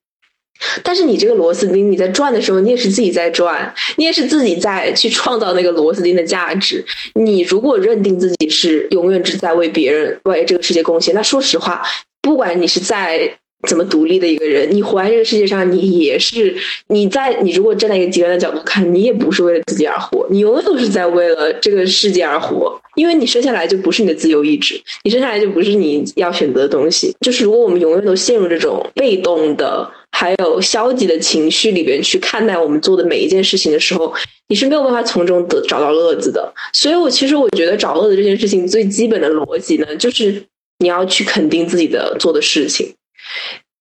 [0.83, 6.85] 但是你这个螺丝钉，你在转的时候，你也是自己在转，你也是自己在去创造那个螺丝钉的价值。
[7.15, 11.83] 你如果认定自己是永远只在为别人、为这个世界贡献，那说实话，
[12.23, 13.39] 不管你是在
[13.69, 16.55] 怎么独立的一个人，你活在这个世界上，你也是
[16.89, 22.81] 你在你如果站在一个极端的角度看，你也不是为了自己而活，你永远都是在为了这个世界而活。
[22.95, 27.15] 因为你生下来就不是你的自由意志，你生下来就不是你要选择的东西。
[27.21, 29.91] 就是如果我们永远都陷入这种被动的。
[30.13, 34.11] 还有消极的情绪里边去看待我们做的每一件事情的时候，
[34.49, 36.51] 你是没有办法从中得找到乐子的。
[36.73, 40.43] 所以，我其实我觉得找乐子这件事情最基本的逻辑呢，就是
[40.79, 42.91] 你要去肯定自己的做的事情，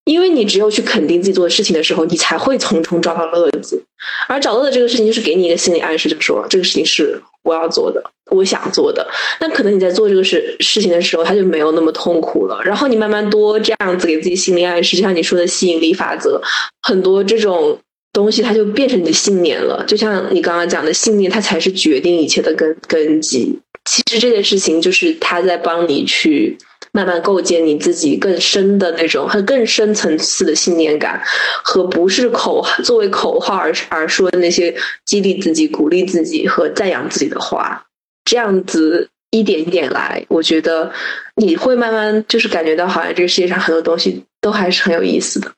[0.05, 3.83] 因为你只有去肯定自己做的事情的时候，你才会从中找到乐子。
[4.27, 7.21] 而找乐子这个事情，就是给你一个心理暗示，就说这个事情是。
[7.45, 9.07] 我要做的，我想做的，
[9.39, 12.59] 那可能你在做这个事事情的时候，他就没有那么痛苦了。
[12.65, 16.41] 然后你慢慢多这样子给自己心理暗示，就像你说的吸引力法则，
[16.81, 17.77] 很多这种
[18.11, 19.85] 东西，它就变成你的信念了。
[19.87, 23.59] 就像你刚刚讲的信念，它才是决定一切的根根基。
[23.87, 26.57] 其实这件事情就是他在帮你去。
[26.95, 31.21] 慢慢构建你自己更深的那种和更深层次的信念感，
[31.61, 34.73] 和不是口作为口号而而说的那些
[35.03, 37.85] 激励自己、鼓励自己和赞扬自己的话，
[38.23, 40.89] 这样子一点一点来，我觉得
[41.35, 45.53] 你会慢慢就是感觉到，好像这个世界上很多东西都还是很有意思的。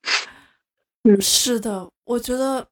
[1.08, 2.66] 嗯，是的，我觉得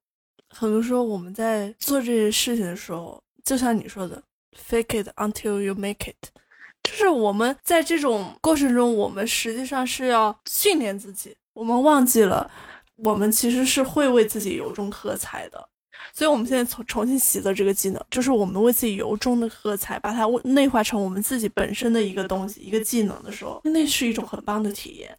[0.50, 4.22] 很多时候我们在做这些事情的时候，就像你说的
[4.70, 6.28] ，“fake it until you make it”。
[6.86, 11.36] 就是我们在这种过程中，我们实际上是要训练自己。
[11.52, 12.48] 我们忘记了，
[12.94, 15.68] 我们其实是会为自己由衷喝彩的。
[16.12, 25.18] 所以，我们现在重重新习得这个技能，就是我们为自己由衷的喝彩，把它内化成我们自己本身的一个东西、一个技能的时候，那是一种很棒的体验。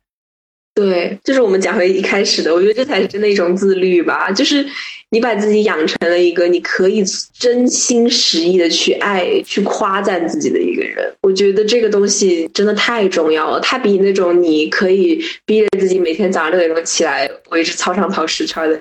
[0.77, 4.29] 对，就是我们讲回一开始的，我觉得这才是真的一种自律吧。
[4.29, 4.63] 就是
[5.09, 7.03] 你把自己养成了一个你可以
[7.33, 11.11] 真心实意的去爱、去夸赞自己的一个人。
[11.21, 18.79] 我觉得这个东西真的太重要了，它比那种你可以逼着自己每天早上六点钟起来围着操场跑十圈的，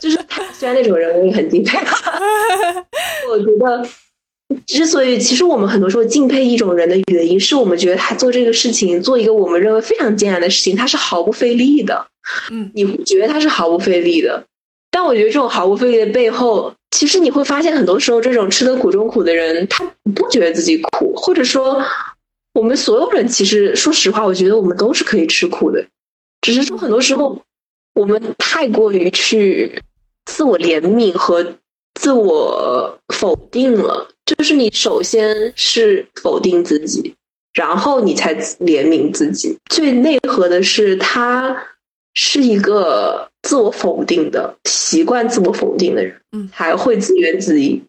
[0.00, 1.76] 就是他虽然那种人我也很敬佩，
[3.28, 3.88] 我觉得。
[4.66, 12.06] 之所以，其实我们很多时候敬佩一种人的原因，是我们觉得他做这个事情，做一个我们认为非常艰难的事情，他是毫不费力的。
[12.50, 14.44] 嗯，你觉得他是毫不费力的，
[14.90, 19.84] 但我觉得这种毫不费力的背后，其实你会发现，很多时候这种吃得苦中苦的人，他
[20.14, 21.82] 不觉得自己苦，或者说，
[22.54, 25.84] 我们所有人其实说实话，我觉得我们都是可以吃苦的，
[26.42, 27.40] 只是说很多时候
[27.94, 29.80] 我们太过于去
[30.26, 31.54] 自我怜悯和
[31.98, 34.10] 自我否定了。
[34.24, 37.14] 就是你首先是否定自己，
[37.52, 39.56] 然后你才怜悯自己。
[39.70, 41.56] 最内核的是，他
[42.14, 47.80] 是一个自我否定的习惯，自我否定的人，嗯，还会自怨自艾。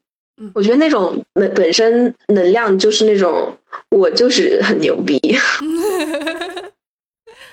[0.41, 3.55] 嗯，我觉得那种能本身能量就是那种
[3.89, 5.19] 我就是很牛逼，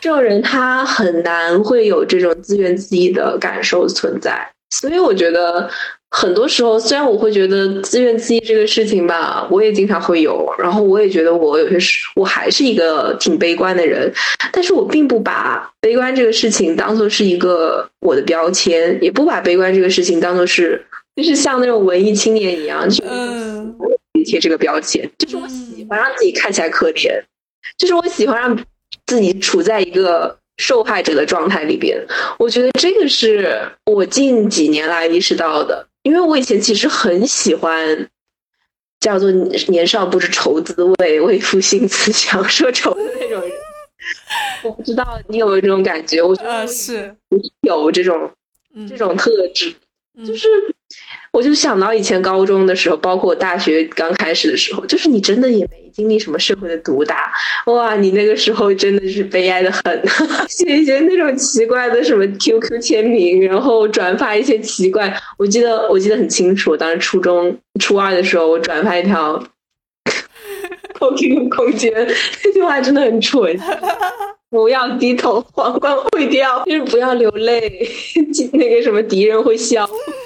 [0.00, 4.50] 这种人他很难会有这种自怨自艾的感受存在。
[4.70, 5.68] 所以我觉得。
[6.11, 14.12] 很多时候，虽然我会觉得自怨自艾这个事情吧，我也经常会有，然后我也觉得我有些时，我还是一个挺悲观的人，
[14.52, 20.84] 但是我并不把悲观这个事情当做是一个我的标签，也不把悲观这个事情当做是，
[21.14, 23.02] 就是像那种文艺青年一样去
[24.24, 27.22] 贴这个标签，就是我喜欢让自己看起来可怜，
[27.78, 28.58] 就是我喜欢让
[29.06, 30.36] 自己处在一个。
[30.58, 31.98] 受害者的状态里边，
[32.38, 35.86] 我觉得这个是我近几年来意识到的。
[36.03, 38.09] 因为我以前其实很喜欢
[39.01, 43.51] 叫做年少不知愁滋味，为赋新词强说愁的那种人。
[44.62, 46.22] 我不知道你有没有这种感觉？
[46.22, 47.14] 我觉得是
[47.61, 48.30] 有这种
[48.88, 49.74] 这种特质，
[50.26, 50.48] 就是。
[51.32, 57.32] 我就想到以前高中的时候，包括大学刚开始的时候，就是你真的也没经历什么社会的毒打，
[57.66, 60.02] 哇，你那个时候真的是悲哀的很，
[60.48, 65.14] 写一些那种奇怪的什么 QQ 签名，然后转发一些奇怪。
[65.38, 69.40] 我记得我记得很清楚，当时初中初二的时候，我转发一条
[70.98, 71.92] QQ 空间，
[72.44, 73.56] 那句话真的很蠢，
[74.50, 77.88] 不要低头，皇冠会掉，就是不要流泪，
[78.52, 80.19] 那个什么敌人会笑，就是。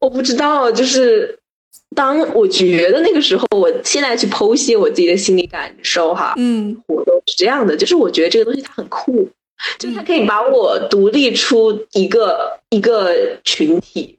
[0.00, 1.38] 我不知道，就是
[1.94, 9.28] 当我觉得那个时候，我现在去剖析我自己的心理感受，哈，嗯，我都是这样的，就是我觉得这个东西它很酷，
[9.78, 14.18] 就是它可以把我独立出一个一个群体，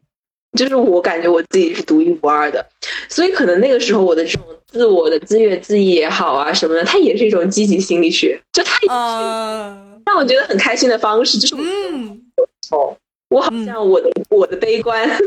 [0.57, 2.65] 就是我感觉我自己是独一无二的，
[3.07, 8.93] 所以可能那个时候我的这种自我的自怨自艾也好啊什么的，它也是一种积极心理学，就它也是
[10.05, 12.21] 让我觉得很开心的方式，就是嗯，
[12.71, 12.97] 哦，
[13.29, 15.09] 我好像我的我的悲观。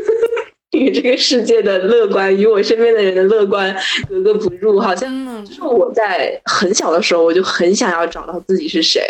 [0.71, 3.75] 与这个世界的乐观，与我身边的人的乐观
[4.07, 9.01] 格格不入，好像就是我在很小的时候，我就很想要找到自己是谁，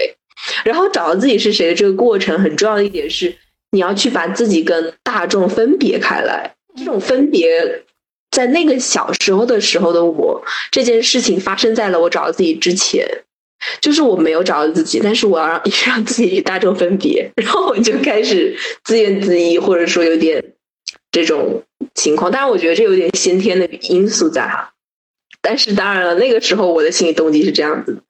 [0.65, 3.35] 然后找到自己是谁的这个过程，很重要的一点是，
[3.73, 6.51] 你要去把自己跟大众分别开来。
[6.75, 7.83] 这种分别，
[8.31, 13.05] 在那个小时候的时候的我，这件事情发生在了我找到自己之前，
[13.79, 20.43] 就是我没有找到自己，但是我要让 让自己与大众分别，然后我就开始自怨自艾，或者说有点。
[21.13, 21.61] 这种
[21.93, 24.71] 情况，当然我觉得这有点先天的因素在哈。
[25.41, 28.01] 但是当然了，那个时候我的心理动机是这样子的，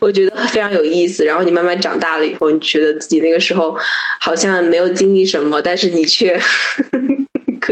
[0.00, 1.24] 我觉得非常有意思。
[1.24, 3.76] 然后你慢慢长大了以后，你觉得自己那个时候
[4.18, 6.36] 好像没有经历什么，但是你却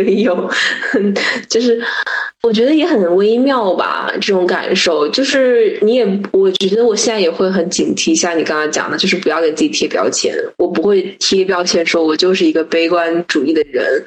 [0.04, 0.50] 可以有，
[1.48, 1.82] 就是
[2.42, 4.12] 我觉得也很微妙吧。
[4.20, 10.34] 这种感受，就是你也，我觉得我现在也会很警惕，像你刚刚讲的，就是不要给自己贴标签。
[10.58, 14.04] 我不会贴标签，说我就是一个悲观主义的人。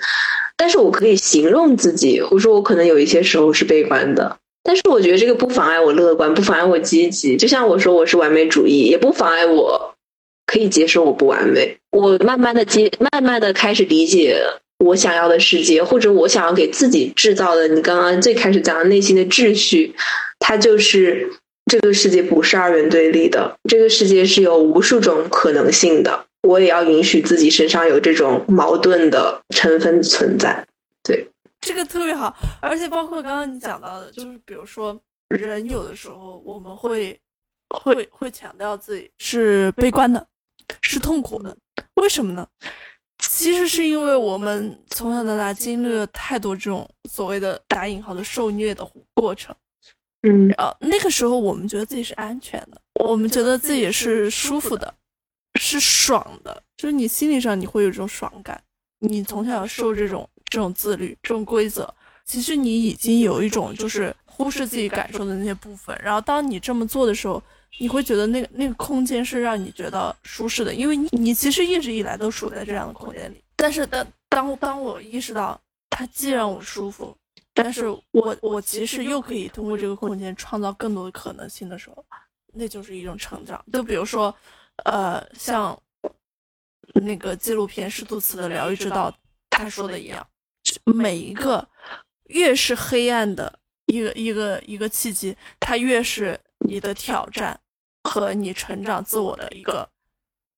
[0.55, 7.35] 但是我可以形容自己，我说我可能有一些时候是悲观的，但是我觉得这个不妨碍我乐观，不妨碍我积极。
[7.35, 9.95] 就像我说我是完美主义，也不妨碍我
[10.45, 11.75] 可以接受我不完美。
[11.91, 14.39] 我慢慢的接，慢慢的开始理解
[14.79, 17.67] 我想要的世界，或者我想要给自己制造的。
[17.67, 19.93] 你刚刚最开始讲的内心的秩序，
[20.39, 21.29] 它就是
[21.65, 26.25] 这个世界不是二元对立的，这个世界是有无数种可能性的。
[26.43, 30.65] 我也要允许自己身上有这种矛盾的成分存在，
[31.03, 31.27] 对，
[31.59, 37.19] 这个特别好，而且包括刚刚你讲到的，就是比如说人有的时候我们会
[37.67, 40.25] 会会强调自己是悲观的，
[40.81, 41.53] 是痛苦的，
[41.95, 42.47] 为什么呢？
[43.19, 49.55] 其实是因为我们从小到大经历了太多这种所谓的打引号的受虐的过程，
[50.23, 54.93] 嗯，然后那个时候我们觉得自己是安全的，我们觉得自己是舒服的。
[55.59, 58.61] 是爽的，就是你心理上你会有这种爽感。
[58.99, 61.91] 你从小受这种这种自律、这种规则，
[62.23, 65.99] 其实你已经有一种就是忽视自己感受的那些部分。
[66.01, 67.41] 然后当你这么做的时候，
[67.77, 73.43] 你会觉得那个那个空间是让你觉得舒适的，因为你你其实一直以来都处在这样的空间里。
[73.55, 75.59] 但是当当当我意识到
[75.89, 77.15] 它既让我舒服，
[77.53, 82.03] 但是我我其实又可以通过这个空间创造更多的可能性的时候，
[82.53, 83.63] 那就是一种成长。
[83.71, 84.33] 就比如说。
[84.85, 85.77] 呃，像
[87.03, 89.11] 那个纪录片《施图茨的疗愈之道》
[89.49, 90.25] 他说的一样，
[90.85, 91.67] 每一个
[92.27, 97.59] 越是黑暗的一个一个一个契机，它越是你的挑战
[98.03, 99.89] 和你成长自我的一个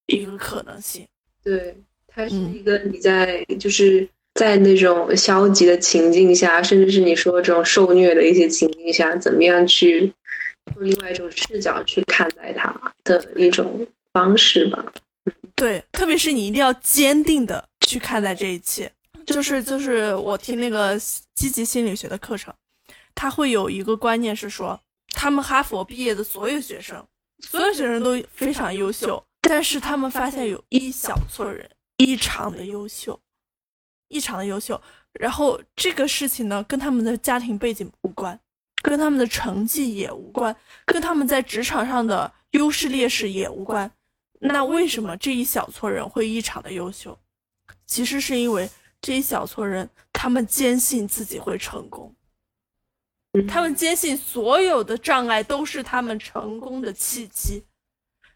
[0.07, 1.07] 一个可能性。
[1.43, 1.75] 对，
[2.07, 10.13] 它是一个你在就是在那种消极的情境下，甚至是你说这种受虐的一些情境下，怎么样去
[10.75, 13.87] 用另外一种视角去看待它的一种。
[14.13, 14.91] 方式吧，
[15.55, 18.91] 对，特别是你一定要坚定的去看待这一切。
[19.25, 20.99] 就是就是我听那个
[21.33, 22.53] 积极心理学的课程，
[23.15, 24.77] 他会有一个观念是说，
[25.11, 27.05] 他们哈佛毕业的所有学生，
[27.39, 33.19] 所有学生都非常优秀，但是他们发现有一小撮人异常的优秀，
[34.07, 34.81] 异常的优秀。
[35.13, 38.39] 然后这个事情呢，跟他们的家庭背景无关，
[38.81, 40.55] 跟他们的成绩也无关，
[40.85, 43.91] 跟他们在职场上的优势劣势也无关。
[44.39, 47.19] 那为什么这一小撮人会异常的优秀？
[47.85, 48.69] 其实是因为
[49.01, 52.15] 这一小撮人，他们坚信自己会成功，
[53.47, 57.63] 他们坚信所有的障碍都是他们成功的契机，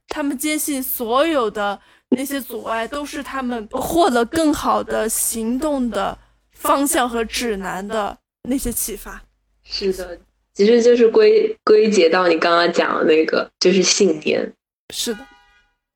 [0.07, 6.17] 他们坚信所有的那些阻碍都是他们获得更好的行动的
[6.51, 9.21] 方向和指南的那些启发。
[9.63, 10.17] 是的，
[10.53, 14.53] 其实就是归归结到你刚刚讲的那个，就是信念。
[14.93, 15.27] 是的，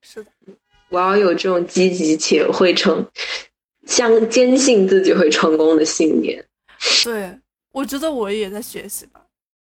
[0.02, 0.32] 是的，
[0.90, 3.08] 我要有这种积极且会成，
[3.86, 6.44] 相坚信自己会成功的信念。
[7.04, 7.40] 对，
[7.80, 9.22] 我觉得我也在学习吧。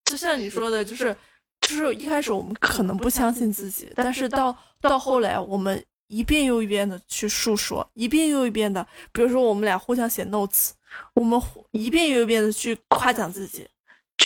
[0.07, 1.17] 就像你说的，就是
[1.61, 10.71] 就是一开始我们可能不相信自己，但是到到后来，我们一遍又一遍的去述说，一遍又一遍的，比如说我们俩互相写 notes，
[11.15, 13.69] 我们一遍又一遍的去夸奖自己。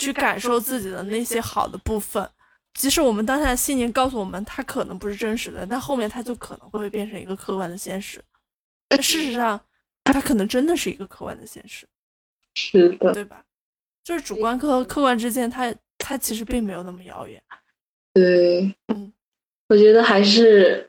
[0.00, 2.28] 去感受自己的那些好的部分，
[2.74, 8.20] 即使我们当下的信念告诉我们它可能不是真实的，但后面它就可能会变成一个客观的现实。
[8.88, 9.58] 但事实上，
[10.02, 11.86] 它可能真的是一个客观的现实，
[12.56, 13.43] 是的，对吧？
[14.04, 17.40] 就是主观和客观之间，它它其实并没有那么遥远。
[18.12, 19.12] 对，嗯，
[19.70, 20.88] 我觉得还是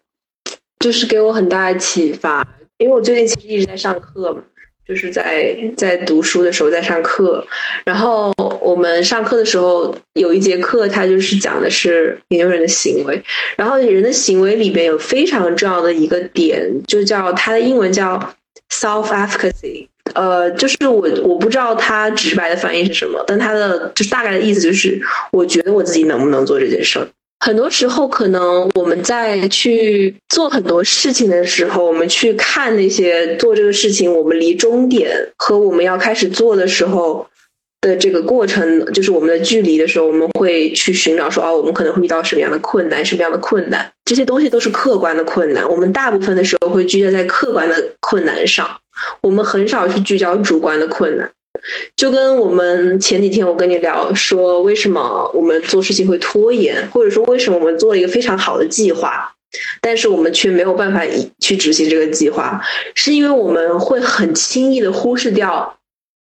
[0.80, 2.46] 就是给我很大的启发，
[2.78, 4.44] 因为我最近其实一直在上课嘛。
[4.88, 7.44] 就是在在读书的时候在上课，
[7.84, 8.32] 然后
[8.62, 13.20] 我们上课的时候有一节课，它就是讲的是研究人的行为，
[13.58, 18.20] 然后人的行为里边有非常重要的一个点，就叫它的英文叫
[18.70, 25.02] self efficacy，呃，就是我我不知道它直白的翻译是什么，但它的就是大概的意思就是，
[25.32, 27.08] 我觉得我自己能不能做这件事儿。
[27.46, 37.28] 很多时候，可能我们在去做很多事情的时候，我们去看那些做这个事情，我们离终点和我们要开始做的时候
[37.82, 45.70] 的这个过程，就是我们的距离的时候，我们会去寻找说，哦，我们可能会遇到什么样的困难，什么样的困难，这些东西都是客观的困难。
[45.70, 48.68] 我们大部分的时候会聚焦在客观的困难上，
[49.22, 51.30] 我们很少去聚焦主观的困难。
[51.96, 59.34] 就跟我们前几天我跟你聊说，为什么我们做事情会拖延，或者说为什么我们做了一个非常好的计划，
[59.82, 61.02] 但是我们却没有办法
[61.40, 62.62] 去执行这个计划，
[62.94, 65.78] 是因为我们会很轻易的忽视掉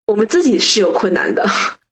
[0.07, 1.49] 我们自己是有困难的，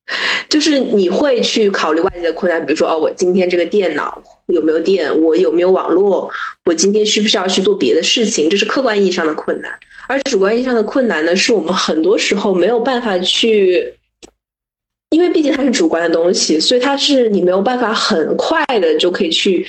[0.49, 6.31] 就是你会去考虑外界的困难，比如说哦，我今天这个电脑有没有电，我有没有网络，
[6.65, 9.71] 我今天需不需要去做别的事情，这是客观意义上的困难。
[10.07, 13.93] 而主观意义上的困难呢，是我们很多时候没有办法去，
[15.11, 19.67] 因为毕竟它是主观的东西，所以它是你没有办法很快的就可以去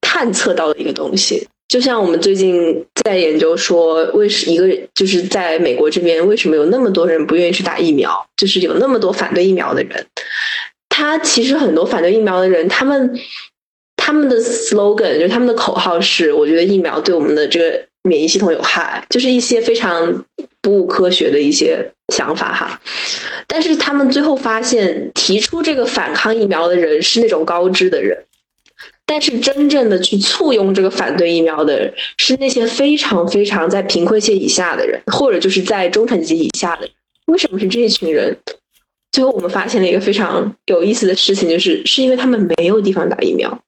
[0.00, 1.46] 探测到的一个东西。
[1.72, 10.06] 就像我们最近在研究说，为什一个就是在美国这边，为什么有那么多人不愿意去打疫苗，就是有那么多反对疫苗的人。
[10.90, 13.18] 他其实很多反对疫苗的人，他们
[13.96, 17.82] 他们的 slogan 就是他们的口号是：我觉得疫苗对我们的这个。
[18.04, 20.24] 免疫系统有害，就是一些非常
[20.60, 21.78] 不科学的一些
[22.12, 22.80] 想法哈。
[23.46, 28.18] 但是他们最后发现，提出这个反抗疫苗的人是那种高知的人，
[29.12, 36.90] 但是真正的去簇拥这个反对疫苗的人是那些非常非常在贫困线以下的人，或者就是在中产阶级以下的人。
[37.26, 38.34] 为什么是这一群人？
[39.10, 43.62] 最后我们发现了一个非常有意思的事情，就是是因为他们没有地方打疫苗。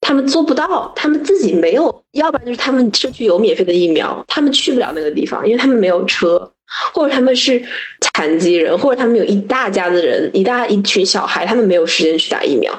[0.00, 6.50] 他们做不到，他们自己没有，要不然就是他们社区有免费的疫苗，他们去不了那个地方，因为他们没有车，
[6.94, 7.62] 或者他们是
[8.00, 12.72] 残疾人，或者他们有一大家子人，一大一群小孩，他们没有时间去打疫苗，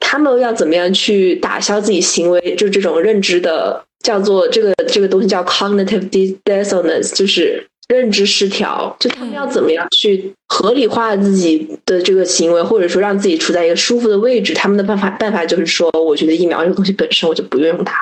[0.00, 6.08] 他们要怎么样去打消自己行为，就这种认知的，叫做这个这个东西叫 cognitive
[6.44, 7.66] dissonance，就是。
[7.88, 14.54] 认知失调，就他们要怎么样去合理化自己的这个行为，或者说让自己处在一个舒服的位置？
[14.54, 17.94] 他们的办法办法就是说，我觉得疫苗这个东西本身我就不愿用它，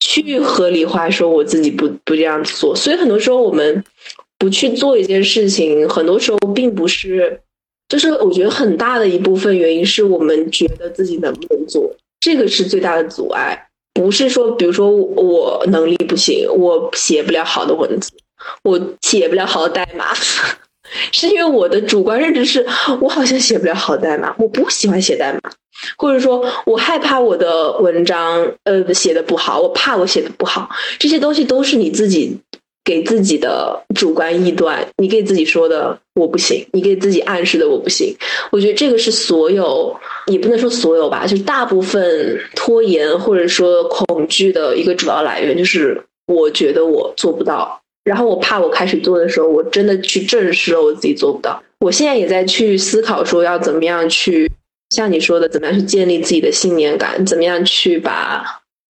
[0.00, 2.74] 去合理化说我自己不不这样做。
[2.74, 3.84] 所以很多时候我们
[4.38, 7.40] 不去做一件事情，很多时候并不是，
[7.88, 13.66] 就是我觉得很大的一部分原因是我们觉得自己能不能做，这个是最大的阻碍。
[13.92, 18.10] 不是说，比如说我能力不行，我写不了好的文字。
[18.62, 20.14] 我写不了好代码，
[21.12, 22.66] 是因为我的主观认知是
[23.00, 25.40] 我好像写不了好代码，我不喜欢写代码，
[25.96, 30.68] 或者说我害怕我的文章呃写的不好，我怕我写的不好，
[30.98, 32.36] 这些东西都是你自己
[32.84, 38.16] 给自己的主观臆断，你给自己说的我不行，你给自己暗示的我不行。
[38.50, 39.94] 我觉得这个是所有，
[40.26, 47.79] 也不能说所有吧，就大部分拖延或者说恐惧的一个主要来源，就是我觉得我做不到。
[48.04, 51.62] 然后我怕我开始做的时候，我真的去证实了我自己做不到。
[51.80, 54.50] 我现在也在去思考说要怎么样去，
[54.90, 58.44] 像你说的，怎么样去建立自己的信念感，怎么样去把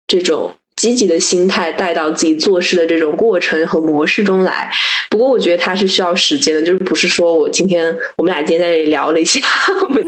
[0.08, 4.72] 这种积极的心态带到自己做事的这种过程和模式中来。
[5.10, 9.42] 不过我觉得它是需要时间的，就是不是说我今天我们俩今天在这里聊了一下，
[9.84, 10.04] 我们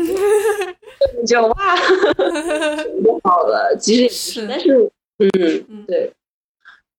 [1.27, 1.77] 就哇
[3.03, 3.75] 就好了。
[3.79, 6.11] 其实也是，但是嗯，对。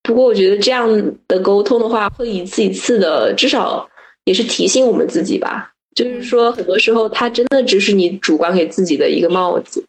[0.03, 0.89] 不过我觉得这样
[1.29, 3.89] 的沟通的话，会一次一次的，至少
[4.25, 5.71] 也是提醒我们自己吧。
[5.95, 9.85] 就是说，很多时候它真的只是你主观给自己的一个帽子。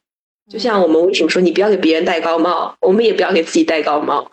[0.51, 4.27] 就像我们为什么说你不要给别人戴高帽，我们也不要给自己戴高帽。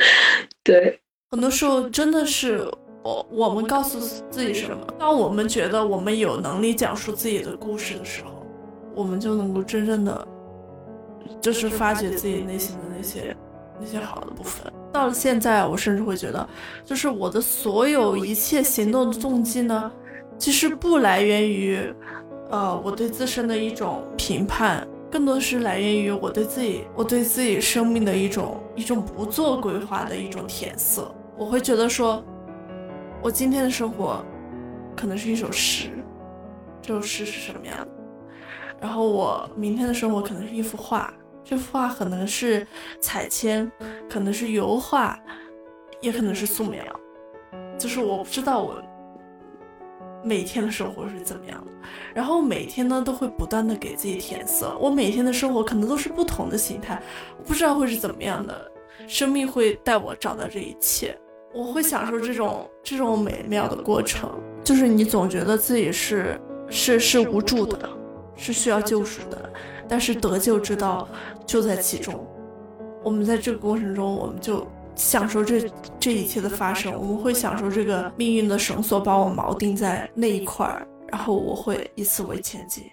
[0.64, 0.98] 对，
[1.30, 2.66] 很多时候真的是
[3.02, 4.00] 我我们告诉
[4.30, 4.78] 自己什么？
[4.98, 8.30] 当我们觉得我们有能力讲述自己的故事的时候，
[8.94, 10.26] 我们就能够真正的
[11.42, 13.36] 就是发掘自己内心的那些
[13.78, 14.72] 那些好的部分。
[14.94, 16.48] 到了现在，我甚至会觉得，
[16.84, 19.90] 就是我的所有一切行动的动机呢，
[20.38, 21.92] 其实不来源于
[22.48, 24.86] 呃我对自身的一种评判。
[25.10, 31.12] 更多是来源于我对自己，我对自己生命的一种一种不做规划的一种填色。
[31.36, 32.24] 我会觉得说，
[33.20, 34.24] 我今天的生活
[34.96, 35.88] 可能是一首诗，
[36.80, 37.76] 这首诗是什么样？
[38.80, 41.12] 然后我明天的生活可能是一幅画，
[41.44, 42.66] 这幅画可能是
[43.00, 43.70] 彩铅，
[44.08, 45.18] 可能是油画，
[46.00, 46.82] 也可能是素描。
[47.78, 48.82] 就是我不知道我。
[50.26, 51.72] 每天的生活是怎么样的？
[52.14, 54.74] 然后每天呢都会不断的给自己填色。
[54.80, 56.98] 我每天的生活可能都是不同的形态，
[57.46, 58.72] 不知道会是怎么样的。
[59.06, 61.14] 生命会带我找到这一切，
[61.52, 64.30] 我会享受这种这种美妙的过程。
[64.64, 66.40] 就是你总觉得自己是
[66.70, 67.86] 是是无助的，
[68.34, 69.52] 是需要救赎的，
[69.88, 71.08] 但是得救之道
[71.46, 72.24] 就在其中。
[73.02, 74.66] 我们在这个过程中，我们就。
[74.96, 82.84] 享受这这一切的发生，我们会享受这个命运的绳索把我锚定在那一块儿，然后我会以此为前进。